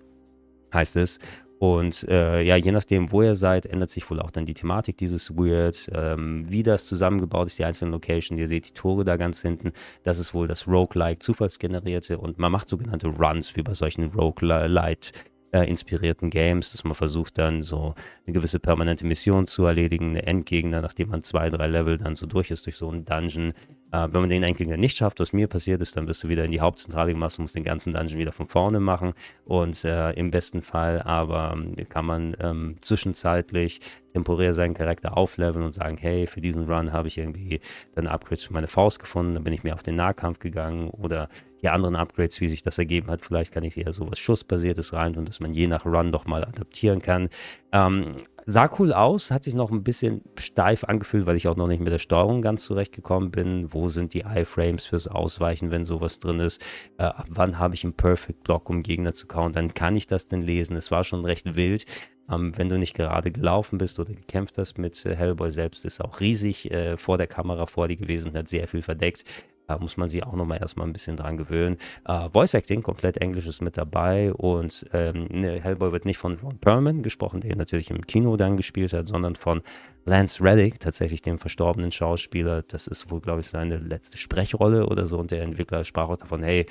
heißt 0.73 0.97
es. 0.97 1.19
Und 1.59 2.07
äh, 2.09 2.43
ja, 2.43 2.57
je 2.57 2.71
nachdem, 2.71 3.11
wo 3.13 3.23
ihr 3.23 3.35
seid, 3.35 3.65
ändert 3.65 3.89
sich 3.89 4.09
wohl 4.11 4.21
auch 4.21 4.31
dann 4.31 4.45
die 4.45 4.53
Thematik 4.53 4.99
dieses 4.99 5.35
Weird, 5.37 5.89
ähm, 5.95 6.45
wie 6.49 6.63
das 6.63 6.85
zusammengebaut 6.85 7.47
ist, 7.47 7.59
die 7.59 7.65
einzelnen 7.65 7.93
Locations. 7.93 8.39
Ihr 8.39 8.49
seht 8.49 8.69
die 8.69 8.75
Tore 8.75 9.05
da 9.05 9.17
ganz 9.17 9.41
hinten. 9.41 9.73
Das 10.03 10.19
ist 10.19 10.35
wohl 10.35 10.49
das 10.49 10.69
Roguelike 10.69 11.19
zufallsgenerierte 11.19 12.19
und 12.19 12.39
man 12.39 12.53
macht 12.53 12.69
sogenannte 12.69 13.09
Runs 13.09 13.57
wie 13.57 13.63
bei 13.63 13.73
solchen 13.73 14.05
Roguelite 14.13 15.13
äh, 15.53 15.69
inspirierten 15.69 16.31
Games, 16.31 16.73
dass 16.73 16.85
man 16.85 16.95
versucht 16.95 17.39
dann 17.39 17.63
so 17.63 17.95
eine 18.27 18.35
gewisse 18.35 18.59
permanente 18.59 19.07
Mission 19.07 19.47
zu 19.47 19.65
erledigen, 19.65 20.11
eine 20.11 20.27
Endgegner, 20.27 20.81
nachdem 20.81 21.11
man 21.11 21.23
zwei, 21.23 21.51
drei 21.51 21.67
Level 21.67 21.99
dann 21.99 22.15
so 22.15 22.27
durch 22.27 22.51
ist 22.51 22.67
durch 22.67 22.77
so 22.77 22.89
einen 22.89 23.05
Dungeon. 23.05 23.53
Äh, 23.97 24.13
wenn 24.13 24.21
man 24.21 24.31
den 24.31 24.43
Endgegner 24.43 24.77
nicht 24.77 24.97
schafft, 24.97 25.21
was 25.21 25.33
mir 25.33 25.49
passiert 25.49 25.81
ist, 25.81 25.97
dann 25.97 26.07
wirst 26.07 26.23
du 26.23 26.29
wieder 26.29 26.45
in 26.45 26.51
die 26.51 26.61
Hauptzentrale 26.61 27.13
gemacht 27.13 27.39
und 27.39 27.45
musst 27.45 27.57
den 27.57 27.65
ganzen 27.65 27.93
Dungeon 27.93 28.19
wieder 28.19 28.33
von 28.33 28.49
vorne 28.49 28.81
machen. 28.81 29.15
Und 29.45 29.85
äh, 29.85 30.11
im 30.13 30.31
besten 30.31 30.63
Fall 30.63 31.03
aber 31.03 31.53
ähm, 31.55 31.75
kann 31.89 32.05
man 32.05 32.37
ähm, 32.41 32.77
zwischenzeitlich 32.81 33.81
temporär 34.13 34.53
seinen 34.53 34.75
Charakter 34.75 35.17
aufleveln 35.17 35.65
und 35.65 35.73
sagen, 35.73 35.97
hey, 35.99 36.27
für 36.27 36.41
diesen 36.41 36.71
Run 36.71 36.93
habe 36.93 37.09
ich 37.09 37.19
irgendwie 37.19 37.61
dann 37.95 38.07
Upgrades 38.07 38.45
für 38.45 38.53
meine 38.53 38.69
Faust 38.69 38.99
gefunden, 38.99 39.35
dann 39.35 39.45
bin 39.45 39.53
ich 39.53 39.63
mehr 39.63 39.75
auf 39.75 39.83
den 39.83 39.97
Nahkampf 39.97 40.39
gegangen 40.39 40.89
oder 40.91 41.29
die 41.63 41.69
anderen 41.69 41.97
Upgrades, 41.97 42.41
wie 42.41 42.49
sich 42.49 42.63
das 42.63 42.79
ergeben 42.79 43.11
hat, 43.11 43.25
vielleicht 43.25 43.53
kann 43.53 43.65
ich 43.65 43.77
eher 43.77 43.93
so 43.93 44.11
was 44.11 44.19
Schussbasiertes 44.19 44.93
rein 44.93 45.17
und 45.17 45.29
dass 45.29 45.41
man 45.41 45.53
je 45.53 45.67
nach 45.67 45.85
Run 45.85 46.13
doch 46.13 46.25
mal 46.25 46.45
adaptieren 46.45 47.03
kann. 47.03 47.29
Ähm, 47.73 48.17
sah 48.47 48.71
cool 48.79 48.93
aus, 48.93 49.31
hat 49.31 49.45
sich 49.45 49.55
noch 49.55 49.71
ein 49.71 49.83
bisschen 49.83 50.23
steif 50.37 50.85
angefühlt, 50.85 51.27
weil 51.27 51.37
ich 51.37 51.49
auch 51.49 51.57
noch 51.57 51.67
nicht 51.67 51.81
mit 51.81 51.93
der 51.93 51.99
Steuerung 51.99 52.43
ganz 52.43 52.65
zurechtgekommen 52.65 53.33
bin. 53.33 53.73
Wo 53.73 53.89
sind 53.89 54.15
die 54.15 54.21
Iframes 54.21 54.87
fürs 54.87 55.09
Ausweichen, 55.09 55.71
wenn 55.73 55.85
sowas 55.85 56.21
drin 56.21 56.39
ist? 56.41 56.63
Äh, 56.97 57.11
wann 57.29 57.59
habe 57.59 57.75
ich 57.75 57.85
einen 57.85 57.95
Perfect 57.95 58.45
Block, 58.45 58.71
um 58.71 58.83
Gegner 58.83 59.13
zu 59.13 59.27
countern? 59.27 59.75
Kann 59.75 59.97
ich 59.97 60.07
das 60.07 60.29
denn 60.29 60.43
lesen? 60.43 60.77
Es 60.77 60.93
war 60.93 61.03
schon 61.03 61.25
recht 61.25 61.57
wild. 61.57 61.85
Ähm, 62.31 62.53
wenn 62.57 62.69
du 62.69 62.79
nicht 62.79 62.95
gerade 62.95 63.31
gelaufen 63.31 63.79
bist 63.79 63.99
oder 63.99 64.13
gekämpft 64.13 64.59
hast 64.59 64.79
mit 64.79 65.05
äh, 65.07 65.15
Hellboy 65.15 65.51
selbst, 65.51 65.85
ist 65.85 66.03
auch 66.03 66.21
riesig 66.21 66.71
äh, 66.71 66.97
vor 66.97 67.19
der 67.19 67.27
Kamera 67.27 67.67
vor 67.67 67.89
dir 67.89 67.97
gewesen 67.97 68.31
und 68.31 68.37
hat 68.37 68.49
sehr 68.49 68.69
viel 68.69 68.83
verdeckt. 68.83 69.25
Da 69.67 69.79
muss 69.79 69.97
man 69.97 70.09
sich 70.09 70.25
auch 70.25 70.35
nochmal 70.35 70.59
erstmal 70.59 70.87
ein 70.87 70.93
bisschen 70.93 71.17
dran 71.17 71.37
gewöhnen. 71.37 71.77
Äh, 72.07 72.31
Voice 72.31 72.55
Acting, 72.55 72.83
komplett 72.83 73.17
Englisch 73.17 73.47
ist 73.47 73.61
mit 73.61 73.77
dabei 73.77 74.33
und 74.33 74.87
ähm, 74.93 75.27
ne, 75.31 75.61
Hellboy 75.61 75.91
wird 75.93 76.05
nicht 76.05 76.19
von 76.19 76.39
Ron 76.39 76.59
Perlman 76.59 77.03
gesprochen, 77.03 77.41
der 77.41 77.57
natürlich 77.57 77.91
im 77.91 78.07
Kino 78.07 78.37
dann 78.37 78.57
gespielt 78.57 78.93
hat, 78.93 79.09
sondern 79.09 79.35
von 79.35 79.63
Lance 80.05 80.43
Reddick, 80.43 80.79
tatsächlich 80.79 81.21
dem 81.23 81.39
verstorbenen 81.39 81.91
Schauspieler. 81.91 82.63
Das 82.63 82.87
ist 82.87 83.11
wohl, 83.11 83.21
glaube 83.21 83.41
ich, 83.41 83.49
seine 83.49 83.79
letzte 83.79 84.19
Sprechrolle 84.19 84.87
oder 84.87 85.07
so 85.07 85.19
und 85.19 85.33
der 85.33 85.43
Entwickler 85.43 85.85
sprach 85.85 86.09
auch 86.09 86.17
davon, 86.17 86.45
hey, 86.45 86.67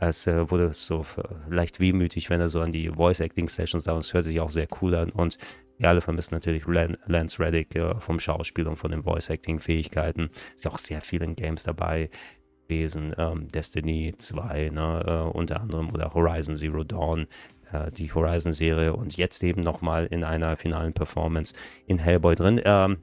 es 0.00 0.26
äh, 0.26 0.50
wurde 0.50 0.72
so 0.72 1.04
leicht 1.48 1.78
wehmütig, 1.78 2.30
wenn 2.30 2.40
er 2.40 2.48
so 2.48 2.60
an 2.60 2.72
die 2.72 2.88
Voice-Acting-Sessions 2.88 3.84
da 3.84 3.92
und 3.92 4.04
es 4.04 4.14
hört 4.14 4.24
sich 4.24 4.40
auch 4.40 4.50
sehr 4.50 4.66
cool 4.80 4.94
an. 4.94 5.10
Und 5.10 5.36
wir 5.78 5.88
alle 5.88 6.00
vermissen 6.00 6.34
natürlich 6.34 6.64
Lance 6.66 7.38
Reddick 7.38 7.76
äh, 7.76 7.94
vom 8.00 8.18
Schauspiel 8.18 8.66
und 8.66 8.76
von 8.76 8.90
den 8.90 9.02
Voice-Acting-Fähigkeiten. 9.02 10.30
Ist 10.54 10.64
ja 10.64 10.70
auch 10.70 10.78
sehr 10.78 11.02
viel 11.02 11.22
in 11.22 11.36
Games 11.36 11.62
dabei 11.62 12.10
gewesen. 12.66 13.14
Ähm, 13.18 13.48
Destiny 13.48 14.14
2, 14.16 14.70
ne, 14.70 15.04
äh, 15.06 15.36
unter 15.36 15.60
anderem, 15.60 15.90
oder 15.92 16.14
Horizon 16.14 16.56
Zero 16.56 16.84
Dawn, 16.84 17.26
äh, 17.72 17.90
die 17.92 18.12
Horizon-Serie 18.12 18.94
und 18.94 19.16
jetzt 19.16 19.42
eben 19.42 19.62
nochmal 19.62 20.06
in 20.06 20.24
einer 20.24 20.56
finalen 20.56 20.92
Performance 20.92 21.54
in 21.86 21.98
Hellboy 21.98 22.36
drin. 22.36 22.60
Ähm, 22.64 22.98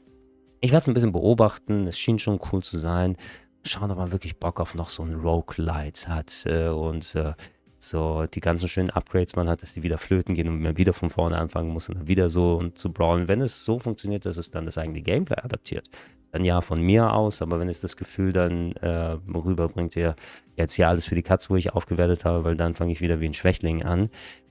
ich 0.62 0.72
werde 0.72 0.82
es 0.82 0.88
ein 0.88 0.94
bisschen 0.96 1.12
beobachten, 1.12 1.86
es 1.86 2.00
schien 2.00 2.18
schon 2.18 2.40
cool 2.52 2.64
zu 2.64 2.78
sein. 2.78 3.18
Schauen, 3.63 3.91
ob 3.91 3.98
man 3.98 4.12
wirklich 4.12 4.38
Bock 4.38 4.60
auf 4.60 4.76
noch 4.76 4.89
so 4.89 5.04
ein 5.04 5.15
Roguelite 5.15 6.08
hat 6.08 6.46
äh, 6.46 6.70
und 6.70 7.15
äh, 7.15 7.34
so 7.80 8.26
die 8.26 8.39
ganzen 8.39 8.67
schönen 8.67 8.89
Upgrades 8.89 9.36
man 9.36 9.50
hat, 9.50 9.62
dass 9.62 9.74
die 9.74 9.84
wieder 9.84 9.98
flöten 9.98 10.36
gehen 10.36 10.48
und 10.48 10.62
man 10.62 10.78
wieder 10.78 10.93
von 10.93 11.10
vorne 11.10 11.38
anfangen 11.38 11.70
muss 11.70 11.89
und 11.89 11.96
dann 11.96 12.08
wieder 12.08 12.30
so 12.30 12.56
und 12.56 12.78
zu 12.78 12.91
brawlen. 12.91 13.28
Wenn 13.28 13.41
es 13.41 13.63
so 13.63 13.80
funktioniert, 13.80 14.26
dass 14.26 14.38
es 14.38 14.52
dann 14.52 14.65
das 14.65 14.78
eigene 14.78 15.02
Gameplay 15.02 15.38
adaptiert, 15.41 15.89
dann 16.32 16.43
ja 16.43 16.62
von 16.62 16.82
mir 16.82 17.13
aus, 17.13 17.41
aber 17.41 17.60
wenn 17.60 17.70
es 17.70 17.82
das 17.82 17.96
Gefühl 17.96 18.34
dann 18.34 18.74
äh, 18.74 19.17
rüberbringt, 19.34 19.96
ja, 19.96 20.15
jetzt 20.56 20.74
hier 20.74 20.89
alles 20.89 21.06
für 21.06 21.15
die 21.15 21.24
Katze, 21.24 21.50
wo 21.50 21.56
ich 21.56 21.74
aufgewertet 21.74 22.26
habe, 22.26 22.43
weil 22.43 22.56
dann 22.56 22.76
fange 22.76 22.91
ich 22.91 23.02
wieder 23.02 23.20
wie 23.20 23.26
ein 23.28 23.34
Schwächling 23.34 23.84
an. 23.84 24.10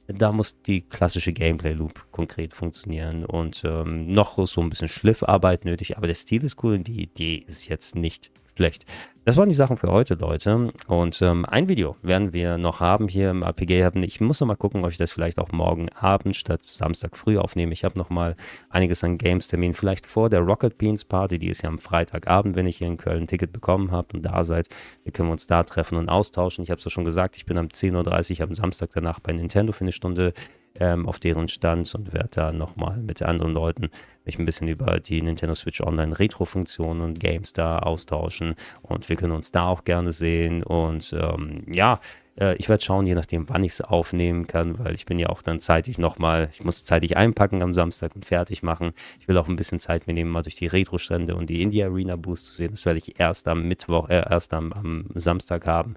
Da 0.08 0.30
muss 0.30 0.62
die 0.62 0.82
klassische 0.82 1.32
Gameplay-Loop 1.32 2.12
konkret 2.12 2.54
funktionieren 2.54 3.24
und 3.24 3.62
ähm, 3.64 4.06
noch 4.06 4.46
so 4.46 4.60
ein 4.60 4.70
bisschen 4.70 4.88
Schliffarbeit 4.88 5.64
nötig, 5.64 5.96
aber 5.96 6.06
der 6.06 6.14
Stil 6.14 6.44
ist 6.44 6.62
cool 6.62 6.74
und 6.74 6.86
die 6.86 7.02
Idee 7.02 7.44
ist 7.46 7.68
jetzt 7.68 7.96
nicht 7.96 8.30
schlecht. 8.56 8.84
Das 9.26 9.36
waren 9.36 9.48
die 9.48 9.56
Sachen 9.56 9.76
für 9.76 9.90
heute, 9.90 10.14
Leute. 10.14 10.72
Und 10.86 11.20
ähm, 11.20 11.44
ein 11.46 11.68
Video 11.68 11.96
werden 12.00 12.32
wir 12.32 12.58
noch 12.58 12.78
haben 12.78 13.08
hier 13.08 13.30
im 13.30 13.44
Hub. 13.44 13.60
Ich 13.60 14.20
muss 14.20 14.40
noch 14.40 14.46
mal 14.46 14.54
gucken, 14.54 14.84
ob 14.84 14.92
ich 14.92 14.98
das 14.98 15.10
vielleicht 15.10 15.40
auch 15.40 15.50
morgen 15.50 15.88
Abend 15.88 16.36
statt 16.36 16.60
Samstag 16.64 17.16
früh 17.16 17.36
aufnehme. 17.36 17.72
Ich 17.72 17.82
habe 17.82 17.98
noch 17.98 18.08
mal 18.08 18.36
einiges 18.70 19.02
an 19.02 19.18
Games-Terminen. 19.18 19.74
Vielleicht 19.74 20.06
vor 20.06 20.30
der 20.30 20.42
Rocket 20.42 20.78
Beans 20.78 21.04
Party, 21.04 21.40
die 21.40 21.48
ist 21.48 21.62
ja 21.62 21.68
am 21.68 21.80
Freitagabend, 21.80 22.54
wenn 22.54 22.68
ich 22.68 22.76
hier 22.76 22.86
in 22.86 22.98
Köln 22.98 23.24
ein 23.24 23.26
Ticket 23.26 23.52
bekommen 23.52 23.90
habe 23.90 24.08
und 24.14 24.22
da 24.22 24.44
seid. 24.44 24.68
Wir 25.02 25.10
können 25.10 25.30
uns 25.30 25.48
da 25.48 25.64
treffen 25.64 25.98
und 25.98 26.08
austauschen. 26.08 26.62
Ich 26.62 26.70
habe 26.70 26.78
es 26.78 26.84
ja 26.84 26.92
schon 26.92 27.04
gesagt, 27.04 27.36
ich 27.36 27.46
bin 27.46 27.58
am 27.58 27.66
10.30 27.66 28.38
Uhr 28.38 28.46
am 28.46 28.54
Samstag 28.54 28.90
danach 28.94 29.18
bei 29.18 29.32
Nintendo 29.32 29.72
für 29.72 29.82
eine 29.82 29.92
Stunde 29.92 30.34
ähm, 30.80 31.08
auf 31.08 31.18
deren 31.18 31.48
Stand 31.48 31.94
und 31.94 32.12
werde 32.12 32.28
da 32.32 32.52
nochmal 32.52 32.98
mit 32.98 33.22
anderen 33.22 33.52
Leuten 33.52 33.90
mich 34.24 34.38
ein 34.38 34.44
bisschen 34.44 34.68
über 34.68 34.98
die 35.00 35.22
Nintendo 35.22 35.54
Switch 35.54 35.80
Online 35.80 36.18
Retro-Funktionen 36.18 37.00
und 37.00 37.20
Games 37.20 37.52
da 37.52 37.78
austauschen 37.78 38.54
und 38.82 39.08
wir 39.08 39.16
können 39.16 39.32
uns 39.32 39.52
da 39.52 39.68
auch 39.68 39.84
gerne 39.84 40.12
sehen 40.12 40.62
und 40.62 41.14
ähm, 41.18 41.64
ja, 41.70 42.00
äh, 42.38 42.56
ich 42.56 42.68
werde 42.68 42.82
schauen, 42.82 43.06
je 43.06 43.14
nachdem, 43.14 43.48
wann 43.48 43.64
ich 43.64 43.72
es 43.72 43.80
aufnehmen 43.80 44.46
kann, 44.46 44.78
weil 44.78 44.94
ich 44.94 45.06
bin 45.06 45.18
ja 45.18 45.28
auch 45.28 45.42
dann 45.42 45.60
zeitig 45.60 45.98
nochmal, 45.98 46.48
ich 46.52 46.64
muss 46.64 46.84
zeitig 46.84 47.16
einpacken 47.16 47.62
am 47.62 47.74
Samstag 47.74 48.14
und 48.14 48.24
fertig 48.24 48.62
machen. 48.62 48.92
Ich 49.20 49.28
will 49.28 49.36
auch 49.38 49.48
ein 49.48 49.56
bisschen 49.56 49.80
Zeit 49.80 50.06
mir 50.06 50.12
nehmen, 50.12 50.30
mal 50.30 50.42
durch 50.42 50.56
die 50.56 50.66
Retro-Stände 50.66 51.34
und 51.34 51.50
die 51.50 51.62
Indie 51.62 51.82
Arena 51.84 52.16
Boost 52.16 52.46
zu 52.46 52.54
sehen. 52.54 52.72
Das 52.72 52.84
werde 52.84 52.98
ich 52.98 53.18
erst 53.18 53.48
am 53.48 53.66
Mittwoch, 53.66 54.08
äh, 54.08 54.24
erst 54.28 54.52
am, 54.54 54.72
am 54.72 55.06
Samstag 55.14 55.66
haben 55.66 55.96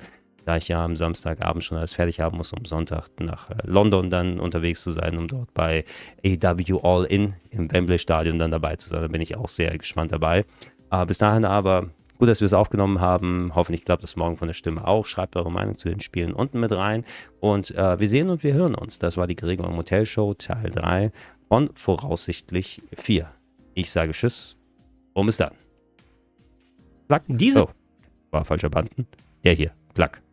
da 0.50 0.58
ich 0.58 0.68
ja 0.68 0.84
am 0.84 0.96
Samstagabend 0.96 1.64
schon 1.64 1.78
alles 1.78 1.94
fertig 1.94 2.22
haben 2.22 2.38
muss, 2.38 2.52
um 2.54 2.66
Sonntag 2.66 3.08
nach 3.20 3.52
äh, 3.52 3.58
London 3.66 4.10
dann 4.10 4.40
unterwegs 4.40 4.82
zu 4.82 4.92
sein, 4.92 5.16
um 5.16 5.28
dort 5.28 5.54
bei 5.54 5.86
AW 6.26 6.80
All 6.82 7.06
In 7.06 7.36
im 7.52 7.72
Wembley 7.72 8.00
Stadion 8.00 8.40
dann 8.40 8.50
dabei 8.50 8.76
zu 8.76 8.90
sein. 8.90 9.02
Da 9.02 9.08
bin 9.10 9.22
ich 9.22 9.38
auch 9.38 9.48
sehr 9.48 9.78
gespannt 9.78 10.12
dabei. 10.12 10.46
Äh, 10.90 11.06
bis 11.06 11.20
dahin 11.20 11.46
aber 11.46 11.92
gut, 12.18 12.30
dass 12.30 12.42
wir 12.42 12.48
es 12.48 12.54
aufgenommen 12.54 13.00
haben. 13.00 13.52
Hoffentlich 13.54 13.86
klappt 13.86 14.04
es 14.04 14.16
morgen 14.16 14.38
von 14.38 14.48
der 14.48 14.56
Stimme 14.56 14.88
auch. 14.88 15.06
Schreibt 15.06 15.36
eure 15.36 15.52
Meinung 15.52 15.78
zu 15.78 15.88
den 15.88 16.00
Spielen 16.00 16.34
unten 16.34 16.60
mit 16.60 16.72
rein. 16.72 17.06
Und 17.40 17.70
äh, 17.76 18.00
wir 18.00 18.08
sehen 18.08 18.32
und 18.32 18.42
wir 18.42 18.56
hören 18.56 18.74
uns. 18.74 18.98
Das 18.98 19.18
war 19.18 19.28
die 19.28 19.36
Gregor 19.36 19.70
Motel 19.70 20.08
Show 20.08 20.34
Teil 20.34 20.72
3 20.72 21.12
von 21.48 21.70
voraussichtlich 21.76 22.82
4. 22.98 23.30
Ich 23.76 23.92
sage 23.92 24.14
Tschüss. 24.14 24.58
Und 25.14 25.28
bis 25.28 25.38
dann. 25.38 25.52
Klack. 27.08 27.22
Diese. 27.28 27.66
Oh, 27.66 27.70
war 28.32 28.46
falscher 28.46 28.72
Button. 28.72 29.06
Der 29.44 29.54
hier. 29.54 29.74
Klack. 29.94 30.24